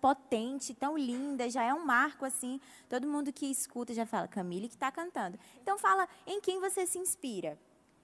[0.00, 2.60] potente, tão linda, já é um marco assim.
[2.88, 5.38] Todo mundo que escuta já fala, Camille que está cantando.
[5.62, 7.58] Então fala em quem você se inspira.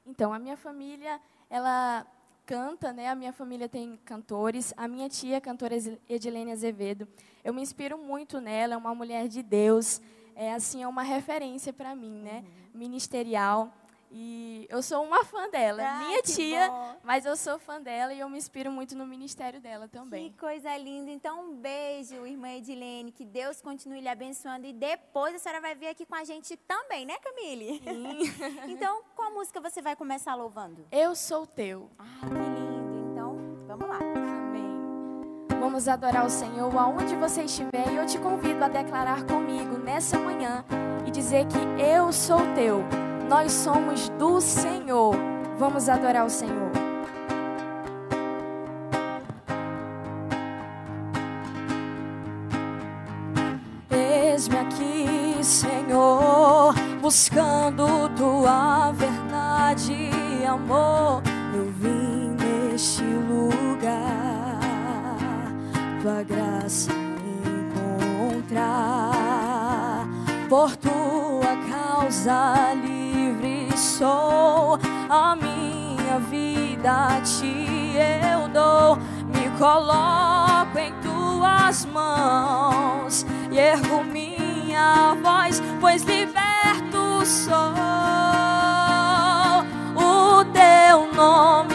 [0.07, 1.19] Então, a minha família,
[1.49, 2.07] ela
[2.45, 3.09] canta, né?
[3.09, 4.75] A minha família tem cantores.
[4.77, 5.75] A minha tia, cantora
[6.09, 7.09] Edilene Azevedo.
[7.43, 10.03] Eu me inspiro muito nela, é uma mulher de Deus.
[10.37, 12.45] É assim, é uma referência para mim, né?
[12.45, 12.81] Uhum.
[12.81, 13.73] Ministerial.
[14.17, 16.97] E eu sou uma fã dela, ah, minha tia, bom.
[17.03, 20.31] mas eu sou fã dela e eu me inspiro muito no ministério dela também.
[20.31, 21.11] Que coisa linda.
[21.11, 25.75] Então, um beijo, irmã Edilene, que Deus continue lhe abençoando e depois a senhora vai
[25.75, 27.83] vir aqui com a gente também, né, Camille?
[27.83, 28.21] Sim.
[28.71, 30.87] então, qual música você vai começar louvando?
[30.93, 31.91] Eu sou teu.
[31.99, 33.11] Ah, que lindo.
[33.11, 33.99] Então, vamos lá.
[33.99, 35.59] Amém.
[35.59, 40.17] Vamos adorar o Senhor aonde você estiver e eu te convido a declarar comigo nessa
[40.21, 40.65] manhã
[41.05, 42.85] e dizer que eu sou teu
[43.29, 45.15] nós somos do Senhor.
[45.59, 46.71] Vamos adorar o Senhor.
[53.91, 61.23] Eis-me aqui, Senhor, buscando tua verdade e amor.
[61.55, 64.59] Eu vim neste lugar,
[66.03, 66.91] tua graça
[68.43, 69.15] encontrar.
[70.49, 73.04] Por tua causa livre
[73.99, 74.77] sou,
[75.09, 85.63] a minha vida te eu dou, me coloco em tuas mãos e ergo minha voz,
[85.81, 87.55] pois liberto sou.
[89.95, 91.74] O teu nome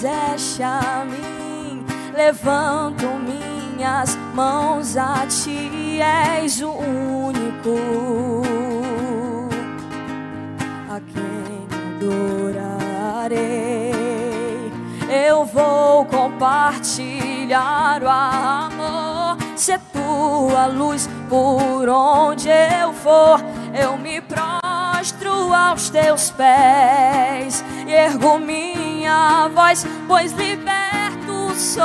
[0.00, 1.84] fizeste a mim,
[2.14, 7.76] levanto minhas mãos a ti, és o único
[10.88, 13.42] a quem adorarei.
[15.10, 23.38] Eu vou compartilhar o amor, ser tua luz por onde eu for,
[23.78, 28.79] eu me prostro aos teus pés e ergo minha
[29.54, 31.84] voz, pois liberto sou.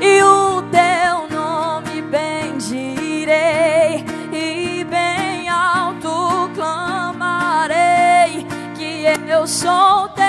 [0.00, 8.46] E o teu nome bendirei e bem alto clamarei
[8.76, 10.24] que eu sou teu,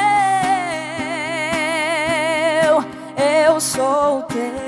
[3.46, 4.60] eu sou teu.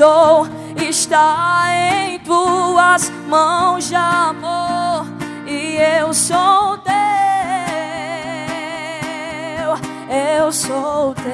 [0.00, 1.79] sou está em
[2.30, 5.04] tuas mãos de amor
[5.44, 6.94] e eu sou teu,
[10.38, 11.30] eu sou teu.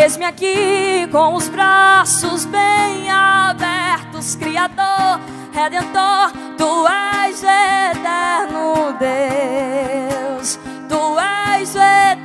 [0.00, 5.18] Eis-me aqui com os braços bem abertos, Criador,
[5.52, 10.56] Redentor, tu és eterno Deus,
[10.88, 12.23] tu és eterno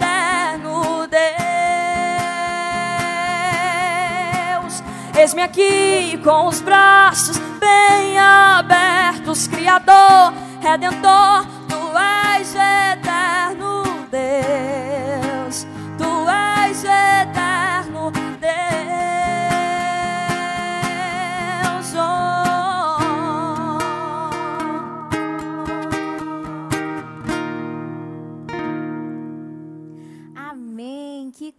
[5.20, 11.98] Eis-me aqui com os braços bem abertos, Criador, Redentor, Tu
[12.38, 13.29] és eterno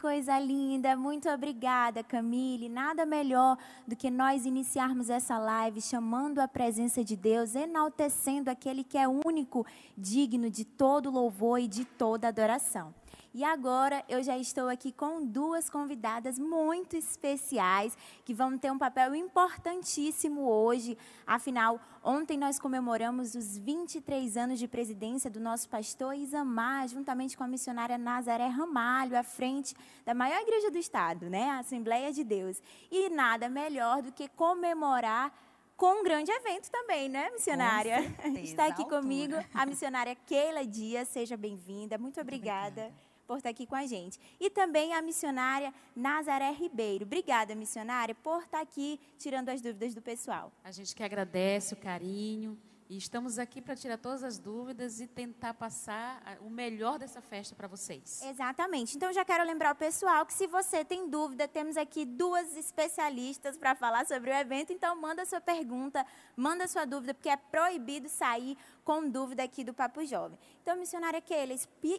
[0.01, 2.71] coisa linda, muito obrigada, Camille.
[2.71, 8.83] Nada melhor do que nós iniciarmos essa live chamando a presença de Deus, enaltecendo aquele
[8.83, 9.67] que é único,
[9.97, 12.95] digno de todo louvor e de toda adoração.
[13.33, 18.79] E agora eu já estou aqui com duas convidadas muito especiais que vão ter um
[18.79, 20.99] papel importantíssimo hoje.
[21.25, 27.45] Afinal, ontem nós comemoramos os 23 anos de presidência do nosso pastor Isamar, juntamente com
[27.45, 31.51] a missionária Nazaré Ramalho, à frente da maior igreja do estado, né?
[31.51, 32.61] A Assembleia de Deus.
[32.91, 35.33] E nada melhor do que comemorar
[35.77, 38.05] com um grande evento também, né, missionária?
[38.43, 41.97] Está aqui comigo a missionária Keila Dias, seja bem-vinda.
[41.97, 42.83] Muito obrigada.
[42.83, 44.19] Muito por estar aqui com a gente.
[44.41, 47.05] E também a missionária Nazaré Ribeiro.
[47.05, 50.51] Obrigada, missionária, por estar aqui tirando as dúvidas do pessoal.
[50.65, 52.59] A gente que agradece o carinho
[52.91, 57.55] E estamos aqui para tirar todas as dúvidas e tentar passar o melhor dessa festa
[57.55, 58.21] para vocês.
[58.21, 58.97] Exatamente.
[58.97, 63.57] Então, já quero lembrar o pessoal que se você tem dúvida, temos aqui duas especialistas
[63.57, 64.73] para falar sobre o evento.
[64.73, 66.05] Então, manda sua pergunta,
[66.35, 70.37] manda sua dúvida, porque é proibido sair com dúvida aqui do Papo Jovem.
[70.61, 71.55] Então, missionária Keila,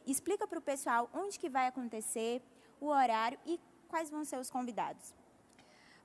[0.06, 2.44] explica para o pessoal onde que vai acontecer,
[2.82, 5.14] o horário e quais vão ser os convidados.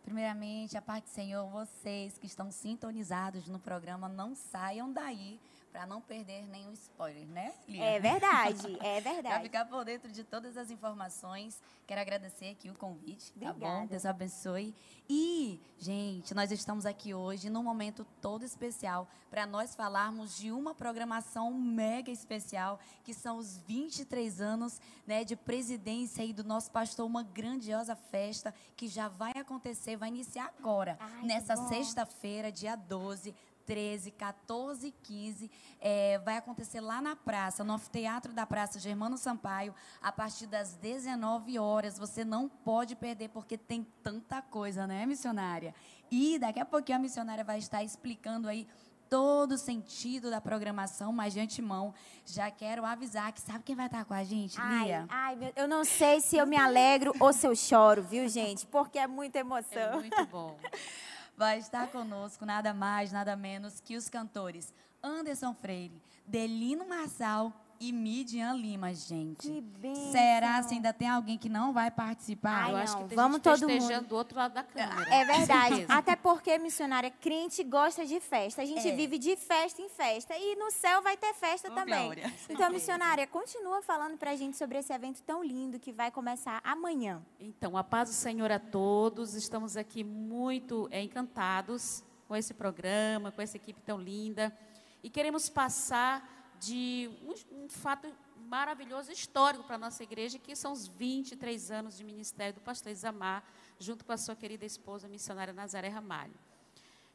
[0.07, 5.41] Primeiramente, a parte do Senhor, vocês que estão sintonizados no programa, não saiam daí
[5.77, 7.85] para não perder nenhum spoiler, né, Lia?
[7.85, 9.29] É verdade, é verdade.
[9.29, 13.61] para ficar por dentro de todas as informações, quero agradecer aqui o convite, Obrigada.
[13.61, 13.87] tá bom?
[13.87, 14.75] Deus abençoe.
[15.07, 20.75] E, gente, nós estamos aqui hoje num momento todo especial para nós falarmos de uma
[20.75, 27.05] programação mega especial, que são os 23 anos né, de presidência aí do nosso pastor,
[27.05, 33.35] uma grandiosa festa que já vai acontecer, vai iniciar agora, Ai, nessa sexta-feira, dia 12,
[33.67, 39.19] 13, 14 e 15, é, vai acontecer lá na praça, no anfiteatro da Praça Germano
[39.19, 41.99] Sampaio, a partir das 19 horas.
[41.99, 45.75] Você não pode perder, porque tem tanta coisa, né, missionária?
[46.11, 48.67] E daqui a pouquinho a missionária vai estar explicando aí
[49.09, 53.87] todo o sentido da programação, mas de antemão, já quero avisar que sabe quem vai
[53.87, 55.07] estar com a gente, Lia?
[55.09, 58.67] Ai, ai eu não sei se eu me alegro ou se eu choro, viu, gente?
[58.67, 59.81] Porque é muita emoção.
[59.81, 60.59] É muito bom.
[61.37, 64.73] vai estar conosco nada mais, nada menos que os cantores
[65.03, 69.49] Anderson Freire, Delino Marçal e Midian Lima, gente.
[69.49, 69.95] Que bem.
[70.11, 72.65] Será se ainda tem alguém que não vai participar?
[72.65, 72.83] Ai, Eu não.
[72.83, 74.01] acho que tem Vamos gente todo mundo.
[74.09, 75.15] do outro lado da câmera.
[75.15, 75.87] É verdade.
[75.89, 78.63] Até porque, missionária, crente gosta de festa.
[78.63, 78.93] A gente é.
[78.93, 80.37] vive de festa em festa.
[80.37, 82.05] E no céu vai ter festa oh, também.
[82.05, 82.33] Glória.
[82.49, 87.23] Então, missionária, continua falando pra gente sobre esse evento tão lindo que vai começar amanhã.
[87.39, 89.35] Então, a paz do Senhor a todos.
[89.35, 94.57] Estamos aqui muito é, encantados com esse programa, com essa equipe tão linda.
[95.03, 97.11] E queremos passar de
[97.53, 98.13] um, fato
[98.49, 102.93] maravilhoso, histórico para a nossa igreja, que são os 23 anos de ministério do pastor
[102.93, 103.43] Isamar,
[103.79, 106.35] junto com a sua querida esposa, missionária Nazaré Ramalho.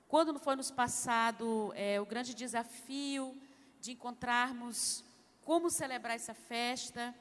[0.08, 3.36] Quando foi nos passado é, o grande desafio
[3.80, 5.04] de encontrarmos
[5.42, 7.16] como celebrar essa festa,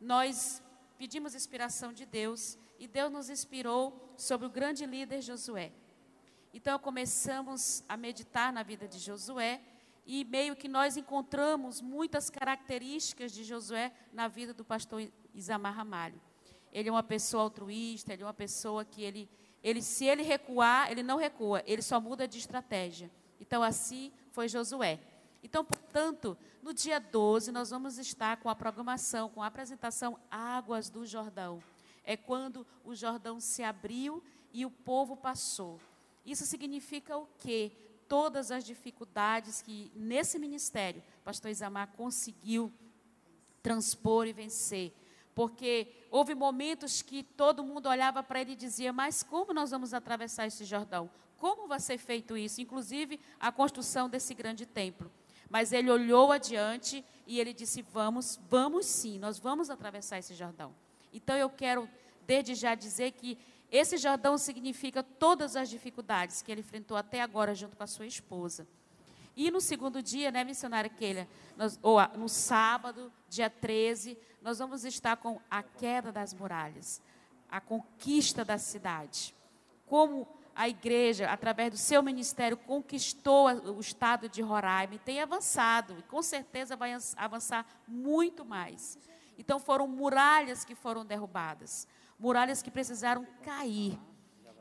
[0.00, 0.62] nós
[0.98, 5.72] pedimos inspiração de Deus e Deus nos inspirou sobre o grande líder Josué.
[6.52, 9.60] Então começamos a meditar na vida de Josué
[10.06, 15.02] e meio que nós encontramos muitas características de Josué na vida do pastor
[15.34, 16.20] Isamar Ramalho.
[16.72, 19.28] Ele é uma pessoa altruísta, ele é uma pessoa que ele,
[19.62, 23.10] ele se ele recuar, ele não recua, ele só muda de estratégia.
[23.40, 25.00] Então assim foi Josué.
[25.42, 30.88] Então, portanto, no dia 12 nós vamos estar com a programação, com a apresentação Águas
[30.88, 31.62] do Jordão.
[32.04, 34.22] É quando o Jordão se abriu
[34.52, 35.80] e o povo passou.
[36.24, 37.72] Isso significa o quê?
[38.08, 42.72] Todas as dificuldades que nesse ministério pastor Isamar conseguiu
[43.62, 44.92] transpor e vencer.
[45.34, 49.92] Porque houve momentos que todo mundo olhava para ele e dizia: Mas como nós vamos
[49.92, 51.10] atravessar esse Jordão?
[51.36, 52.60] Como vai ser feito isso?
[52.60, 55.10] Inclusive a construção desse grande templo.
[55.50, 60.74] Mas ele olhou adiante e ele disse: Vamos, vamos sim, nós vamos atravessar esse Jordão.
[61.12, 61.88] Então eu quero,
[62.26, 63.38] desde já, dizer que
[63.70, 68.06] esse Jordão significa todas as dificuldades que ele enfrentou até agora junto com a sua
[68.06, 68.66] esposa.
[69.36, 71.28] E no segundo dia, né, missionária Keila,
[71.82, 77.02] ou no sábado, dia 13, nós vamos estar com a queda das muralhas,
[77.50, 79.34] a conquista da cidade.
[79.84, 85.98] Como a igreja, através do seu ministério, conquistou o estado de Roraima e tem avançado,
[85.98, 88.98] e com certeza vai avançar muito mais.
[89.36, 91.86] Então foram muralhas que foram derrubadas
[92.18, 93.98] muralhas que precisaram cair.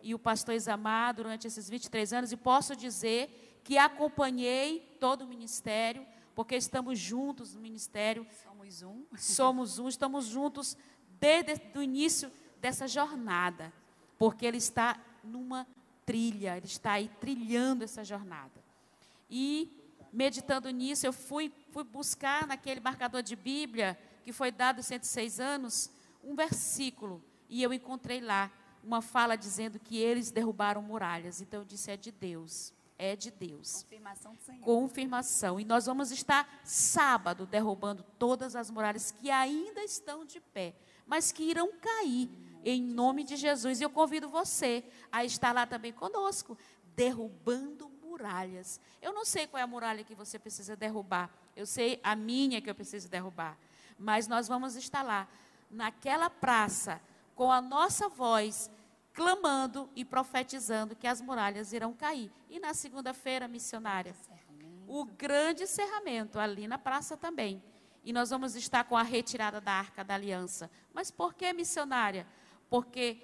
[0.01, 5.27] E o pastor Isamar, durante esses 23 anos, e posso dizer que acompanhei todo o
[5.27, 8.27] ministério, porque estamos juntos no ministério.
[8.43, 9.05] Somos um.
[9.17, 10.77] Somos um, estamos juntos
[11.19, 12.31] desde o início
[12.62, 13.74] dessa jornada,
[14.17, 15.67] porque ele está numa
[16.05, 18.63] trilha, ele está aí trilhando essa jornada.
[19.29, 19.71] E
[20.13, 25.91] meditando nisso, eu fui, fui buscar naquele marcador de Bíblia que foi dado 106 anos,
[26.24, 28.51] um versículo e eu encontrei lá
[28.83, 31.41] uma fala dizendo que eles derrubaram muralhas.
[31.41, 32.73] Então eu disse: é de Deus.
[32.97, 33.83] É de Deus.
[33.83, 34.61] Confirmação do Senhor.
[34.61, 35.59] Confirmação.
[35.59, 40.73] E nós vamos estar sábado derrubando todas as muralhas que ainda estão de pé,
[41.05, 42.29] mas que irão cair
[42.63, 43.81] em nome de Jesus.
[43.81, 46.57] E eu convido você a estar lá também conosco,
[46.95, 48.79] derrubando muralhas.
[49.01, 51.29] Eu não sei qual é a muralha que você precisa derrubar.
[51.53, 53.57] Eu sei a minha que eu preciso derrubar.
[53.99, 55.27] Mas nós vamos estar lá,
[55.69, 57.01] naquela praça
[57.35, 58.71] com a nossa voz,
[59.13, 62.31] clamando e profetizando que as muralhas irão cair.
[62.49, 64.15] E na segunda-feira, missionária,
[64.87, 67.61] o grande encerramento ali na praça também.
[68.03, 70.69] E nós vamos estar com a retirada da Arca da Aliança.
[70.93, 72.25] Mas por que missionária?
[72.69, 73.21] Porque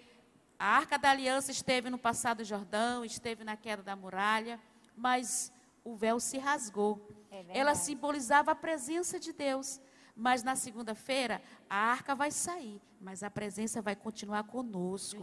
[0.58, 4.60] a Arca da Aliança esteve no passado Jordão, esteve na queda da muralha,
[4.96, 5.52] mas
[5.84, 7.08] o véu se rasgou.
[7.32, 9.80] É Ela simbolizava a presença de Deus.
[10.16, 15.22] Mas na segunda-feira, a arca vai sair, mas a presença vai continuar conosco.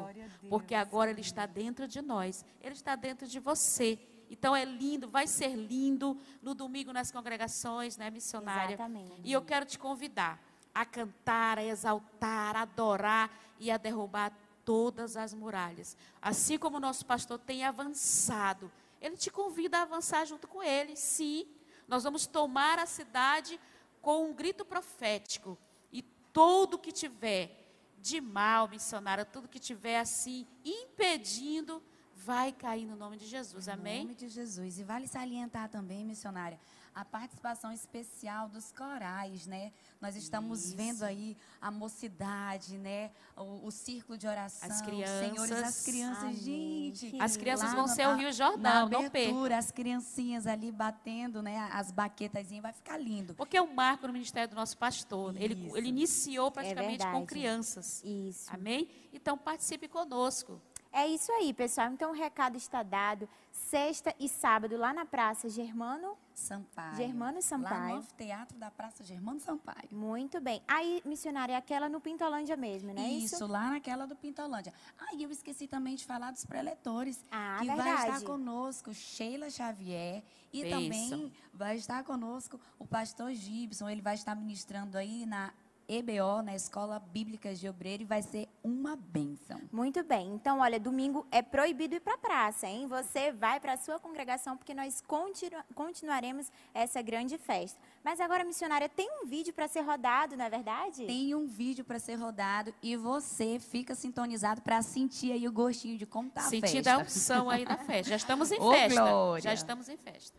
[0.49, 3.99] Porque agora Ele está dentro de nós, Ele está dentro de você.
[4.30, 8.75] Então é lindo, vai ser lindo no domingo nas congregações, né, missionária?
[8.75, 9.21] Exatamente.
[9.25, 10.42] E eu quero te convidar
[10.75, 14.33] a cantar, a exaltar, a adorar e a derrubar
[14.64, 15.97] todas as muralhas.
[16.21, 20.95] Assim como o nosso pastor tem avançado, ele te convida a avançar junto com ele.
[20.95, 21.47] Sim,
[21.87, 23.59] nós vamos tomar a cidade
[24.00, 25.59] com um grito profético.
[25.93, 26.02] E
[26.33, 27.69] tudo que tiver
[28.00, 31.83] de mal, missionária, tudo que tiver assim impedindo,
[32.14, 33.69] vai cair no nome de Jesus.
[33.69, 33.99] Amém?
[33.99, 34.78] Em nome de Jesus.
[34.78, 36.59] E vale salientar também, missionária,
[37.00, 39.73] a participação especial dos corais, né?
[40.00, 40.76] Nós estamos Isso.
[40.76, 43.12] vendo aí a mocidade, né?
[43.37, 44.69] O, o círculo de oração.
[44.69, 45.28] As crianças.
[45.28, 47.17] Senhores, as crianças, gente.
[47.21, 49.07] As crianças vão na- ser o Rio Na Jordão, não perca.
[49.07, 51.69] abertura, as criancinhas ali batendo, né?
[51.73, 53.33] As baquetazinhas, vai ficar lindo.
[53.35, 55.37] Porque é um marco no ministério do nosso pastor.
[55.37, 55.76] Ele, Isso.
[55.76, 57.26] ele iniciou praticamente com verdade.
[57.26, 58.02] crianças.
[58.05, 58.52] Isso.
[58.52, 58.88] Amém?
[59.12, 60.61] Então participe conosco.
[60.90, 61.93] É isso aí, pessoal.
[61.93, 63.28] Então o recado está dado.
[63.69, 66.17] Sexta e sábado lá na Praça Germano.
[66.33, 66.97] Sampaio.
[66.97, 67.97] Germano Lá Sampaio.
[67.97, 69.91] no Teatro da Praça Germano Sampaio.
[69.93, 70.63] Muito bem.
[70.67, 73.35] Aí, missionária, é aquela no Pintolândia mesmo, não é isso?
[73.35, 74.73] Isso, lá naquela do Pintolândia.
[74.99, 77.23] Ah, e eu esqueci também de falar dos preletores.
[77.31, 78.13] Ah, que vai verdade.
[78.13, 83.91] estar conosco Sheila Xavier e também vai estar conosco o pastor Gibson.
[83.91, 85.53] Ele vai estar ministrando aí na
[85.88, 89.61] EBO, na Escola Bíblica de Obreiro, e vai ser uma bênção.
[89.73, 90.35] Muito bem.
[90.35, 92.87] Então, olha, domingo é proibido ir para a praça, hein?
[92.87, 97.78] Você vai para a sua congregação porque nós continu- continuaremos essa grande festa.
[98.04, 101.07] Mas agora, missionária, tem um vídeo para ser rodado, não é verdade?
[101.07, 105.97] Tem um vídeo para ser rodado e você fica sintonizado para sentir aí o gostinho
[105.97, 106.95] de como tá a Sentindo festa.
[106.95, 108.11] a unção aí na festa.
[108.11, 109.00] Já estamos em Ô, festa.
[109.00, 109.42] glória.
[109.42, 110.38] Já estamos em festa.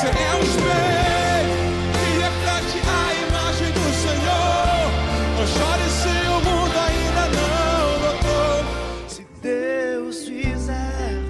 [0.00, 1.60] Você é o espelho
[1.92, 4.88] que reflete a imagem do Senhor.
[5.36, 9.08] Não chore se o mundo ainda não notou.
[9.08, 11.20] Se Deus fizer,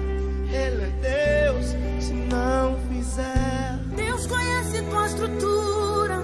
[0.53, 1.65] Ele é Deus.
[1.99, 6.23] Se não fizer, Deus conhece tua estrutura,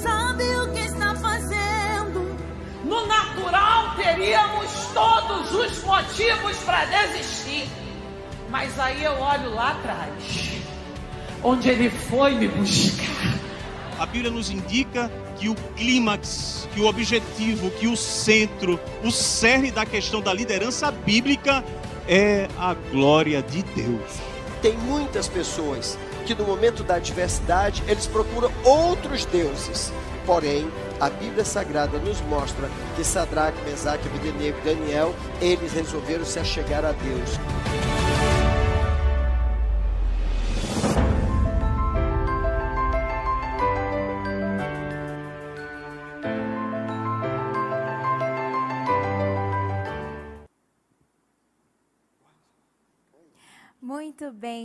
[0.00, 2.38] sabe o que está fazendo.
[2.84, 7.68] No natural, teríamos todos os motivos para desistir.
[8.48, 10.49] Mas aí eu olho lá atrás,
[11.42, 13.38] onde ele foi me buscar.
[13.98, 19.70] A Bíblia nos indica que o clímax, que o objetivo, que o centro, o cerne
[19.70, 21.64] da questão da liderança bíblica
[22.08, 24.10] é a glória de Deus.
[24.62, 29.92] Tem muitas pessoas que no momento da adversidade eles procuram outros deuses.
[30.26, 30.70] Porém,
[31.00, 36.84] a Bíblia Sagrada nos mostra que Sadraque, Mesaque, Abednego e Daniel, eles resolveram se achegar
[36.84, 37.89] a Deus.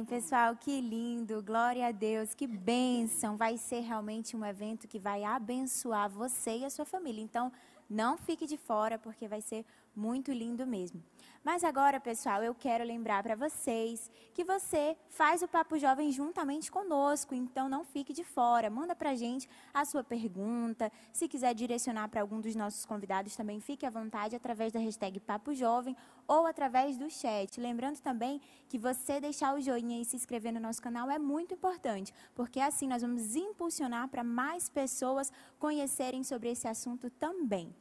[0.06, 3.36] Pessoal, que lindo, glória a Deus, que bênção.
[3.36, 7.22] Vai ser realmente um evento que vai abençoar você e a sua família.
[7.22, 7.52] Então,
[7.90, 11.04] não fique de fora, porque vai ser muito lindo mesmo.
[11.46, 16.72] Mas agora, pessoal, eu quero lembrar para vocês que você faz o Papo Jovem juntamente
[16.72, 18.68] conosco, então não fique de fora.
[18.68, 20.92] Manda para a gente a sua pergunta.
[21.14, 25.20] Se quiser direcionar para algum dos nossos convidados, também fique à vontade através da hashtag
[25.20, 25.96] Papo Jovem
[26.28, 27.62] ou através do chat.
[27.62, 31.54] Lembrando também que você deixar o joinha e se inscrever no nosso canal é muito
[31.54, 37.72] importante, porque assim nós vamos impulsionar para mais pessoas conhecerem sobre esse assunto também.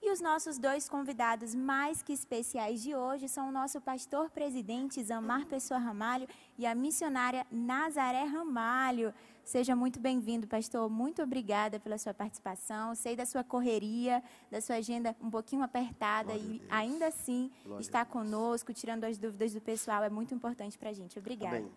[0.00, 5.02] E os nossos dois convidados mais que especiais de hoje são o nosso pastor presidente
[5.02, 9.12] Zamar Pessoa Ramalho e a missionária Nazaré Ramalho.
[9.44, 10.88] Seja muito bem-vindo, pastor.
[10.88, 12.94] Muito obrigada pela sua participação.
[12.94, 17.82] Sei da sua correria, da sua agenda um pouquinho apertada Glória e ainda assim Glória
[18.04, 18.12] Deus.
[18.12, 21.18] conosco, tirando as dúvidas do pessoal, é muito importante para a gente.
[21.18, 21.68] Obrigada.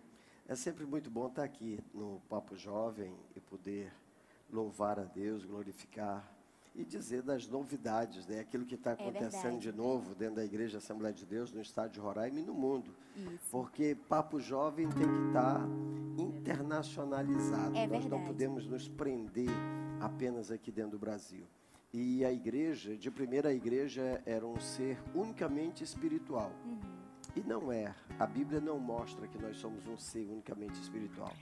[0.46, 3.92] É sempre muito bom estar aqui no Papo Jovem e poder
[4.48, 6.24] louvar a Deus, glorificar
[6.74, 8.40] e dizer das novidades, né?
[8.40, 9.70] aquilo que está acontecendo verdade.
[9.70, 12.94] de novo dentro da Igreja Assembleia de Deus, no estado de Roraima e no mundo.
[13.14, 13.50] Isso.
[13.50, 15.60] Porque Papo Jovem tem que estar
[16.18, 17.76] internacionalizado.
[17.76, 18.26] É Nós não verdade.
[18.26, 19.50] podemos nos prender
[20.00, 21.44] apenas aqui dentro do Brasil.
[21.92, 26.50] E a igreja, de primeira a igreja, era um ser unicamente espiritual.
[26.64, 26.80] Uhum.
[27.36, 27.94] E não é.
[28.18, 31.32] A Bíblia não mostra que nós somos um ser unicamente espiritual.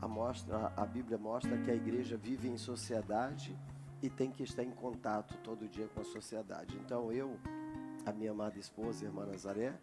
[0.00, 3.56] A, mostra, a Bíblia mostra que a igreja vive em sociedade
[4.06, 6.76] e tem que estar em contato todo dia com a sociedade.
[6.76, 7.36] Então eu,
[8.04, 9.76] a minha amada esposa, a irmã Nazaré,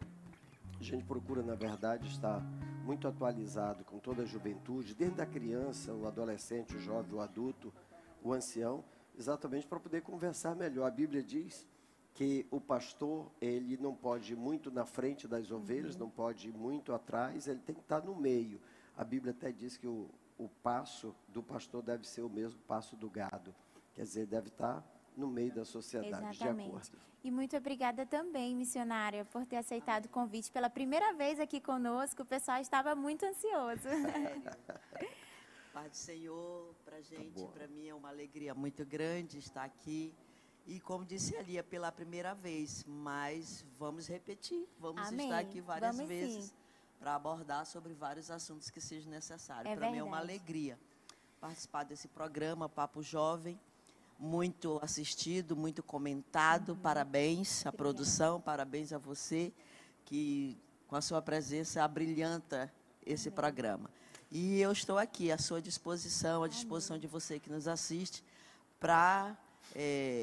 [0.79, 2.41] a gente procura, na verdade, estar
[2.85, 7.73] muito atualizado com toda a juventude, desde a criança, o adolescente, o jovem, o adulto,
[8.23, 8.81] o ancião,
[9.17, 10.87] exatamente para poder conversar melhor.
[10.87, 11.67] A Bíblia diz
[12.13, 16.53] que o pastor, ele não pode ir muito na frente das ovelhas, não pode ir
[16.53, 18.61] muito atrás, ele tem que estar no meio.
[18.95, 22.95] A Bíblia até diz que o, o passo do pastor deve ser o mesmo passo
[22.95, 23.53] do gado.
[23.95, 24.83] Quer dizer, deve estar
[25.15, 26.69] no meio da sociedade, de Exatamente.
[26.69, 26.97] acordo.
[27.23, 32.23] E muito obrigada também, missionária, por ter aceitado o convite pela primeira vez aqui conosco.
[32.23, 33.87] O pessoal estava muito ansioso.
[35.71, 37.47] Pai do Senhor, para gente, bom.
[37.47, 40.13] para mim é uma alegria muito grande estar aqui.
[40.65, 45.25] E como disse ali, é pela primeira vez, mas vamos repetir, vamos Amém.
[45.25, 46.53] estar aqui várias Vamos vezes
[46.99, 49.71] para abordar sobre vários assuntos que sejam necessários.
[49.71, 50.79] É para mim é uma alegria
[51.41, 53.59] participar desse programa Papo Jovem,
[54.23, 55.85] muito assistido, muito Uhum.
[55.87, 56.77] comentado.
[56.77, 59.51] Parabéns à produção, parabéns a você
[60.05, 62.71] que com a sua presença abrilhanta
[63.05, 63.89] esse programa.
[64.31, 68.23] E eu estou aqui à sua disposição, à disposição de você que nos assiste,
[68.79, 69.37] para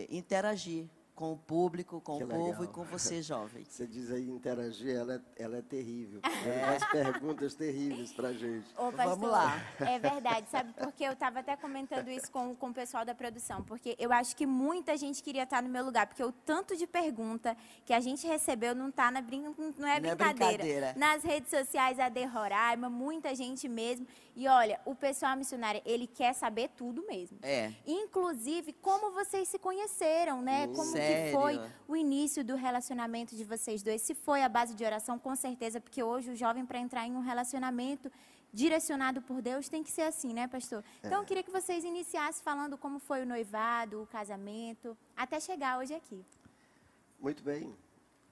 [0.08, 0.88] interagir
[1.20, 2.64] com o público, com Que o povo legal.
[2.64, 3.62] e com você, jovem.
[3.68, 6.18] Você diz aí interagir, ela é, ela é terrível.
[6.24, 8.66] Ela faz perguntas terríveis para gente.
[8.74, 9.52] Ô, Vamos lá.
[9.80, 10.72] É verdade, sabe?
[10.72, 14.34] Porque eu estava até comentando isso com, com o pessoal da produção, porque eu acho
[14.34, 18.00] que muita gente queria estar no meu lugar, porque o tanto de pergunta que a
[18.00, 20.36] gente recebeu não tá na brin não é Não é brincadeira.
[20.64, 20.94] brincadeira.
[20.96, 24.06] Nas redes sociais, a De Roraima, muita gente mesmo.
[24.34, 27.38] E olha, o pessoal missionário, ele quer saber tudo mesmo.
[27.42, 27.74] É.
[27.86, 30.66] Inclusive, como vocês se conheceram, né?
[30.68, 30.84] Como
[31.14, 34.02] que foi o início do relacionamento de vocês dois?
[34.02, 37.12] Se foi a base de oração, com certeza, porque hoje o jovem, para entrar em
[37.12, 38.10] um relacionamento
[38.52, 40.82] direcionado por Deus, tem que ser assim, né, pastor?
[41.04, 45.78] Então, eu queria que vocês iniciassem falando como foi o noivado, o casamento, até chegar
[45.78, 46.24] hoje aqui.
[47.20, 47.74] Muito bem.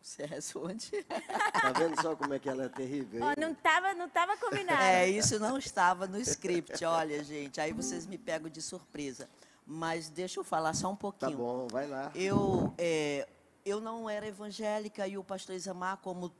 [0.03, 0.91] Você responde?
[1.61, 3.21] Tá vendo só como é que ela é terrível?
[3.21, 3.35] Hein?
[3.37, 4.81] não estava não tava combinado.
[4.81, 7.61] É, isso não estava no script, olha, gente.
[7.61, 9.29] Aí vocês me pegam de surpresa.
[9.71, 11.37] Mas deixa eu falar só um Tá pouquinho.
[11.37, 12.11] bom, vai lá.
[12.15, 13.29] Eu, é,
[13.67, 16.33] eu não era evangélica e o pastor Isamar, como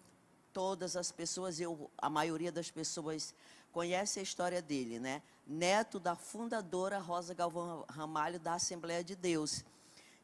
[0.51, 3.35] todas as pessoas, eu, a maioria das pessoas
[3.71, 5.21] conhece a história dele, né?
[5.47, 9.63] Neto da fundadora Rosa Galvão Ramalho da Assembleia de Deus.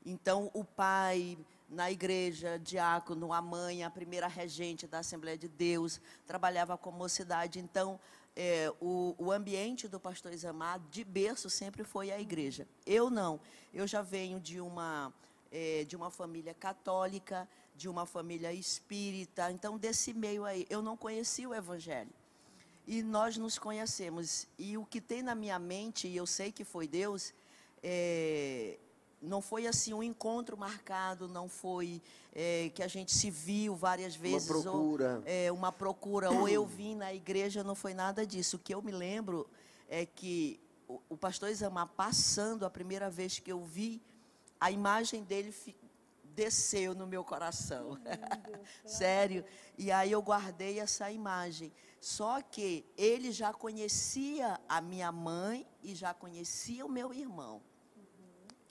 [0.05, 1.37] Então, o pai
[1.69, 7.59] na igreja, diácono, a mãe, a primeira regente da Assembleia de Deus, trabalhava com mocidade.
[7.59, 8.01] Então,
[8.37, 12.67] é, o, o ambiente do pastor Isamar, de berço, sempre foi a igreja.
[12.85, 13.41] Eu não.
[13.73, 15.13] Eu já venho de uma,
[15.53, 19.51] é, de uma família católica, de uma família espírita.
[19.51, 22.11] Então, desse meio aí, eu não conhecia o evangelho.
[22.87, 24.47] E nós nos conhecemos.
[24.59, 27.33] E o que tem na minha mente, e eu sei que foi Deus,
[27.83, 28.79] é,
[29.25, 32.01] não foi assim um encontro marcado, não foi
[32.35, 34.49] é, que a gente se viu várias vezes.
[34.51, 35.23] ou- procura.
[35.25, 38.57] é, uma procura, ou eu vim na igreja, não foi nada disso.
[38.57, 39.47] O que eu me lembro
[39.89, 44.01] é que o, o pastor Isamar passando, a primeira vez que eu vi,
[44.61, 45.77] a imagem dele fi-
[46.35, 47.99] desceu no meu coração.
[48.85, 49.45] Sério.
[49.79, 51.73] E aí eu guardei essa imagem.
[52.01, 57.63] Só que ele já conhecia a minha mãe e já conhecia o meu irmão.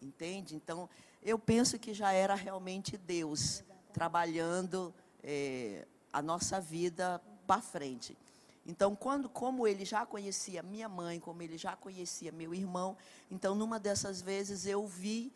[0.04, 0.56] Entende?
[0.56, 0.90] Então,
[1.22, 3.64] eu penso que já era realmente Deus
[3.94, 8.18] trabalhando eh, a nossa vida para frente.
[8.66, 12.98] Então, quando, como ele já conhecia minha mãe, como ele já conhecia meu irmão,
[13.30, 15.32] então, numa dessas vezes eu vi,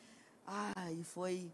[0.45, 1.51] ai, foi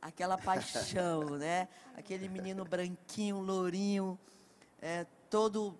[0.00, 1.68] aquela paixão, né?
[1.96, 4.18] Aquele menino branquinho, lourinho,
[4.80, 5.78] eh, todo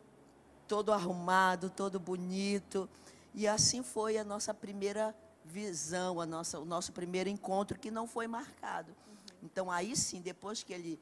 [0.66, 2.88] todo arrumado, todo bonito.
[3.34, 5.14] E assim foi a nossa primeira
[5.44, 8.94] visão, a nossa, o nosso primeiro encontro que não foi marcado.
[9.42, 11.00] Então aí sim, depois que ele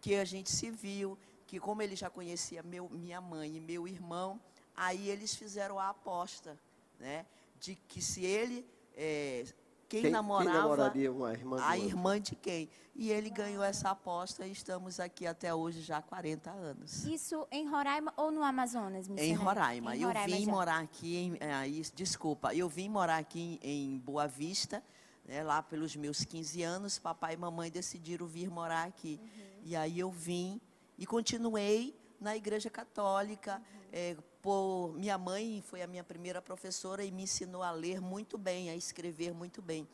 [0.00, 3.86] que a gente se viu, que como ele já conhecia meu, minha mãe e meu
[3.86, 4.40] irmão,
[4.74, 6.58] aí eles fizeram a aposta,
[6.98, 7.26] né,
[7.60, 9.44] de que se ele eh,
[9.88, 12.68] quem, Quem- quem namorava namoraria uma irmã a irmã de quem?
[12.94, 17.04] E ele ganhou essa aposta e estamos aqui até hoje já há 40 anos.
[17.04, 19.34] Isso em Roraima ou no Amazonas, Em?
[19.34, 19.94] Roraima.
[19.94, 20.50] Em eu Roraima vim já.
[20.50, 21.36] morar aqui em.
[21.38, 24.82] eh, isso- desculpa, eu vim morar aqui em, em Boa Vista,
[25.26, 29.20] né, lá pelos meus 15 anos, papai e mamãe decidiram vir morar aqui.
[29.62, 30.58] E aí eu vim
[30.96, 33.60] e continuei na igreja católica.
[33.92, 34.16] é,
[34.50, 38.70] por minha mãe foi a minha primeira professora e me ensinou a ler muito bem,
[38.70, 39.88] a escrever muito bem.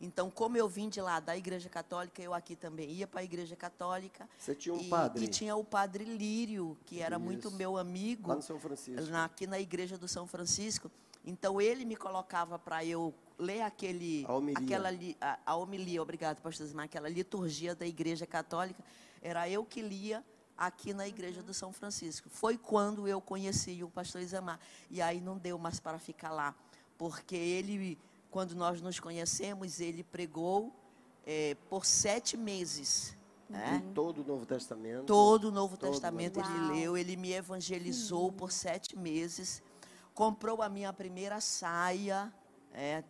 [0.00, 3.22] Então, como eu vim de lá da igreja católica, eu aqui também ia para a
[3.22, 4.28] igreja católica.
[4.36, 5.24] Você tinha um e, padre?
[5.24, 7.56] E tinha o padre Lírio, que era muito Isso.
[7.56, 8.28] meu amigo.
[8.28, 9.08] Lá no São Francisco.
[9.08, 10.90] na- aqui na igreja do São Francisco.
[11.24, 14.58] Então ele me colocava para eu ler aquele A homilia.
[14.64, 14.88] aquela
[15.20, 18.82] a, a homilia, obrigado pastor Zimar, aquela liturgia da igreja católica,
[19.22, 20.24] era eu que lia
[20.66, 22.28] aqui na igreja do São Francisco.
[22.30, 24.60] Foi quando eu conheci o pastor Isamar.
[24.90, 26.54] E aí não deu mais para ficar lá,
[26.96, 27.98] porque ele
[28.30, 30.74] quando nós nos conhecemos, ele pregou
[31.26, 33.14] eh, por sete meses.
[33.48, 33.82] né?
[33.94, 35.04] Todo o Novo Testamento.
[35.04, 39.62] Todo o Novo Todo Testamento Novo ele leu, ele me evangelizou por sete meses,
[40.14, 42.32] comprou a minha primeira saia,
[42.72, 43.04] é,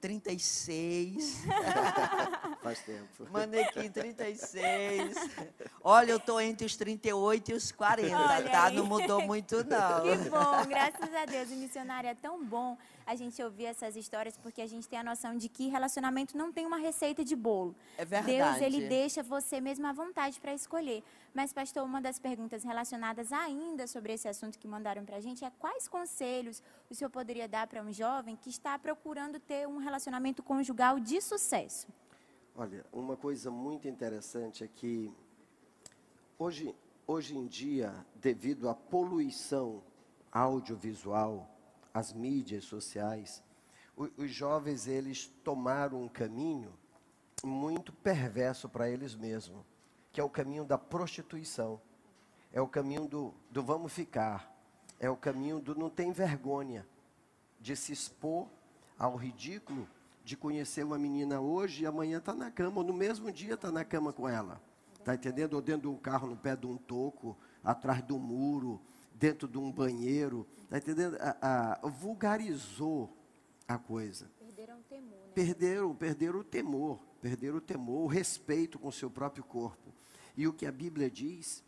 [0.00, 1.42] 36,
[2.62, 3.28] Faz tempo.
[3.30, 5.16] manequim 36.
[5.82, 8.64] Olha, eu tô entre os 38 e os 40, Olha tá?
[8.64, 8.76] aí.
[8.76, 10.02] Não mudou muito, não.
[10.02, 11.50] Que bom, graças a Deus.
[11.50, 15.04] O missionário é tão bom a gente ouvir essas histórias, porque a gente tem a
[15.04, 17.74] noção de que relacionamento não tem uma receita de bolo.
[17.96, 18.36] É verdade.
[18.36, 21.04] Deus, ele deixa você mesmo à vontade para escolher.
[21.32, 25.44] Mas, pastor, uma das perguntas relacionadas ainda sobre esse assunto que mandaram para a gente
[25.44, 29.78] é quais conselhos o senhor poderia dar para um jovem que está procurando ter um
[29.78, 31.86] relacionamento conjugal de sucesso?
[32.58, 35.12] Olha, uma coisa muito interessante é que
[36.38, 36.74] hoje,
[37.06, 39.82] hoje em dia, devido à poluição
[40.32, 41.50] audiovisual,
[41.92, 43.42] às mídias sociais,
[43.94, 46.72] o- os jovens eles tomaram um caminho
[47.44, 49.62] muito perverso para eles mesmos,
[50.10, 51.78] que é o caminho da prostituição,
[52.52, 54.50] é o caminho do, do vamos ficar,
[54.98, 56.86] é o caminho do não tem vergonha
[57.60, 58.48] de se expor
[58.98, 59.86] ao ridículo
[60.26, 63.70] de conhecer uma menina hoje e amanhã está na cama, ou no mesmo dia está
[63.70, 64.60] na cama com ela.
[64.98, 65.54] Está entendendo?
[65.54, 68.80] Ou dentro de um carro, no pé de um toco, atrás de um muro,
[69.14, 70.44] dentro de um banheiro.
[70.64, 71.16] Está entendendo?
[71.20, 73.16] A, a- vulgarizou
[73.68, 74.28] a coisa.
[74.40, 75.32] Perderam o temor, né?
[75.32, 79.94] Perderam, perderam o temor, perderam o temor, o respeito com o seu próprio corpo.
[80.36, 81.62] E o que a Bíblia diz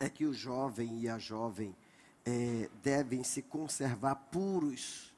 [0.00, 1.76] é que o jovem e a jovem
[2.24, 5.12] eh, devem se conservar puros,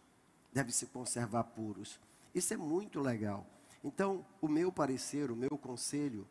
[0.53, 2.01] devem se conservar puros.
[2.35, 3.47] Isso é muito legal.
[3.83, 6.27] Então, o meu parecer, o meu conselho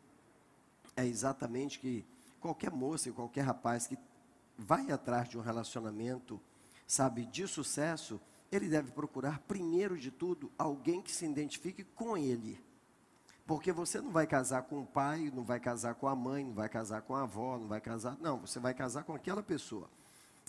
[0.96, 2.04] é exatamente que
[2.40, 3.98] qualquer moça e qualquer rapaz que
[4.56, 6.40] vai atrás de um relacionamento,
[6.86, 12.60] sabe, de sucesso, ele deve procurar, primeiro de tudo, alguém que se identifique com ele.
[13.46, 16.52] Porque você não vai casar com o pai, não vai casar com a mãe, não
[16.52, 18.16] vai casar com a avó, não vai casar.
[18.20, 19.88] Não, você vai casar com aquela pessoa.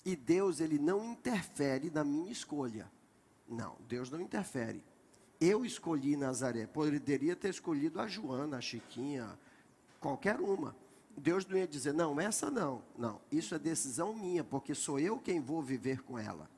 [0.03, 2.91] E Deus, ele não interfere na minha escolha.
[3.47, 4.83] Não, Deus não interfere.
[5.39, 6.67] Eu escolhi Nazaré.
[6.67, 9.37] Poderia ter escolhido a Joana, a Chiquinha,
[9.99, 10.75] qualquer uma.
[11.15, 12.81] Deus não ia dizer, não, essa não.
[12.97, 16.49] Não, isso é decisão minha, porque sou eu quem vou viver com ela.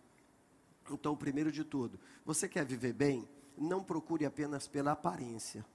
[0.89, 3.27] Então, primeiro de tudo, você quer viver bem?
[3.57, 5.65] Não procure apenas pela aparência.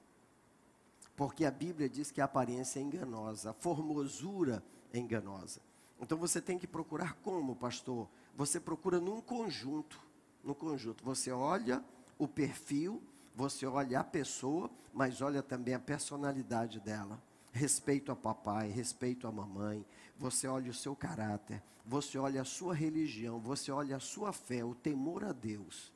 [1.17, 5.61] Porque a Bíblia diz que a aparência é enganosa, a formosura é enganosa.
[6.01, 8.07] Então você tem que procurar como, pastor?
[8.37, 9.99] Você procura num conjunto,
[10.45, 11.03] no conjunto.
[11.03, 11.83] Você olha
[12.19, 13.03] o perfil,
[13.35, 17.23] você olha a pessoa, mas olha também a personalidade dela.
[17.53, 19.85] Respeito a papai, respeito a mamãe,
[20.19, 24.65] você olha o seu caráter, você olha a sua religião, você olha a sua fé,
[24.65, 25.93] o temor a Deus.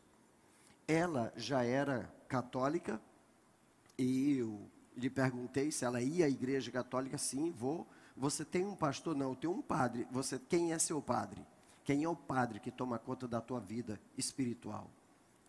[0.89, 3.01] Ela já era católica,
[3.99, 4.59] e eu
[4.97, 7.19] lhe perguntei se ela ia à igreja católica.
[7.19, 7.87] Sim, vou.
[8.17, 9.15] Você tem um pastor?
[9.15, 10.07] Não, eu tenho um padre.
[10.11, 11.45] Você, quem é seu padre?
[11.85, 14.91] Quem é o padre que toma conta da tua vida espiritual?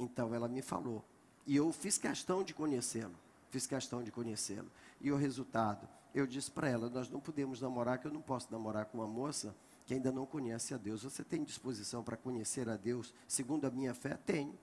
[0.01, 1.05] Então ela me falou.
[1.45, 3.13] E eu fiz questão de conhecê-lo.
[3.51, 4.69] Fiz questão de conhecê-lo.
[4.99, 5.87] E o resultado?
[6.13, 9.07] Eu disse para ela: nós não podemos namorar, que eu não posso namorar com uma
[9.07, 11.03] moça que ainda não conhece a Deus.
[11.03, 14.17] Você tem disposição para conhecer a Deus segundo a minha fé?
[14.25, 14.57] Tenho.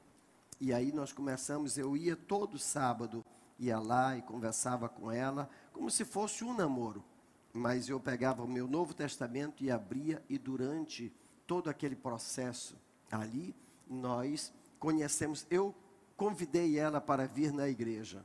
[0.61, 3.25] E aí nós começamos, eu ia todo sábado,
[3.59, 7.05] ia lá e conversava com ela, como se fosse um namoro.
[7.53, 11.13] Mas eu pegava o meu Novo Testamento e abria, e durante
[11.47, 12.77] todo aquele processo
[13.11, 13.55] ali,
[13.89, 15.47] nós conhecemos.
[15.51, 15.75] Eu
[16.17, 18.25] convidei ela para vir na igreja.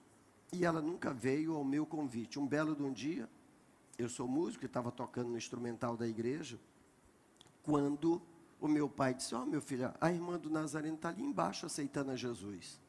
[0.52, 2.40] E ela nunca veio ao meu convite.
[2.40, 3.28] Um belo de um dia,
[3.98, 6.60] eu sou músico e estava tocando no instrumental da igreja,
[7.64, 8.22] quando
[8.62, 11.66] o meu pai disse: Ó, oh, meu filho, a irmã do Nazareno está ali embaixo
[11.66, 12.80] aceitando a Jesus.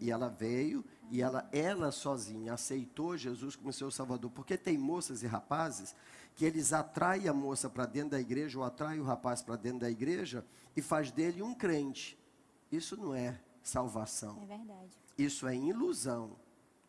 [0.00, 4.30] E ela veio e ela, ela sozinha aceitou Jesus como seu Salvador.
[4.30, 5.94] Porque tem moças e rapazes
[6.34, 9.80] que eles atraem a moça para dentro da igreja ou atraem o rapaz para dentro
[9.80, 12.18] da igreja e faz dele um crente.
[12.72, 14.38] Isso não é salvação.
[14.42, 14.90] É verdade.
[15.16, 16.36] Isso é ilusão.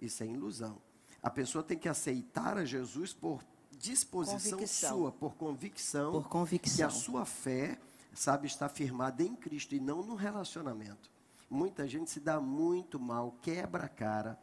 [0.01, 0.81] Isso é ilusão.
[1.21, 3.43] A pessoa tem que aceitar a Jesus por
[3.77, 4.97] disposição Convicção.
[4.97, 6.75] sua, por convicção, Por convicção.
[6.77, 7.77] que a sua fé,
[8.13, 11.11] sabe, está firmada em Cristo e não no relacionamento.
[11.49, 14.39] Muita gente se dá muito mal, quebra a cara.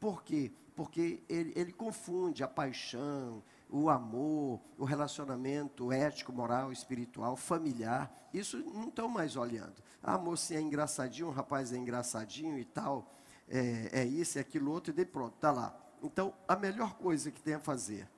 [0.00, 0.52] Por quê?
[0.74, 8.12] Porque ele, ele confunde a paixão, o amor, o relacionamento ético, moral, espiritual, familiar.
[8.32, 9.74] Isso não estão mais olhando.
[10.02, 13.12] Ah, mocinha é engraçadinho, o rapaz é engraçadinho e tal.
[13.48, 15.76] É, é isso, é aquilo outro, e daí pronto, está lá.
[16.02, 18.08] Então, a melhor coisa que tem a fazer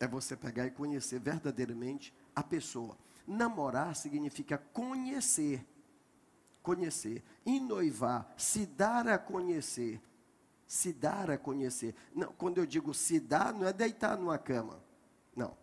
[0.00, 2.96] é você pegar e conhecer verdadeiramente a pessoa.
[3.26, 5.66] Namorar significa conhecer.
[6.62, 7.22] Conhecer.
[7.44, 10.00] Enoivar, se dar a conhecer.
[10.66, 11.94] Se dar a conhecer.
[12.14, 14.80] Não, quando eu digo se dar, não é deitar numa cama.
[15.36, 15.56] Não.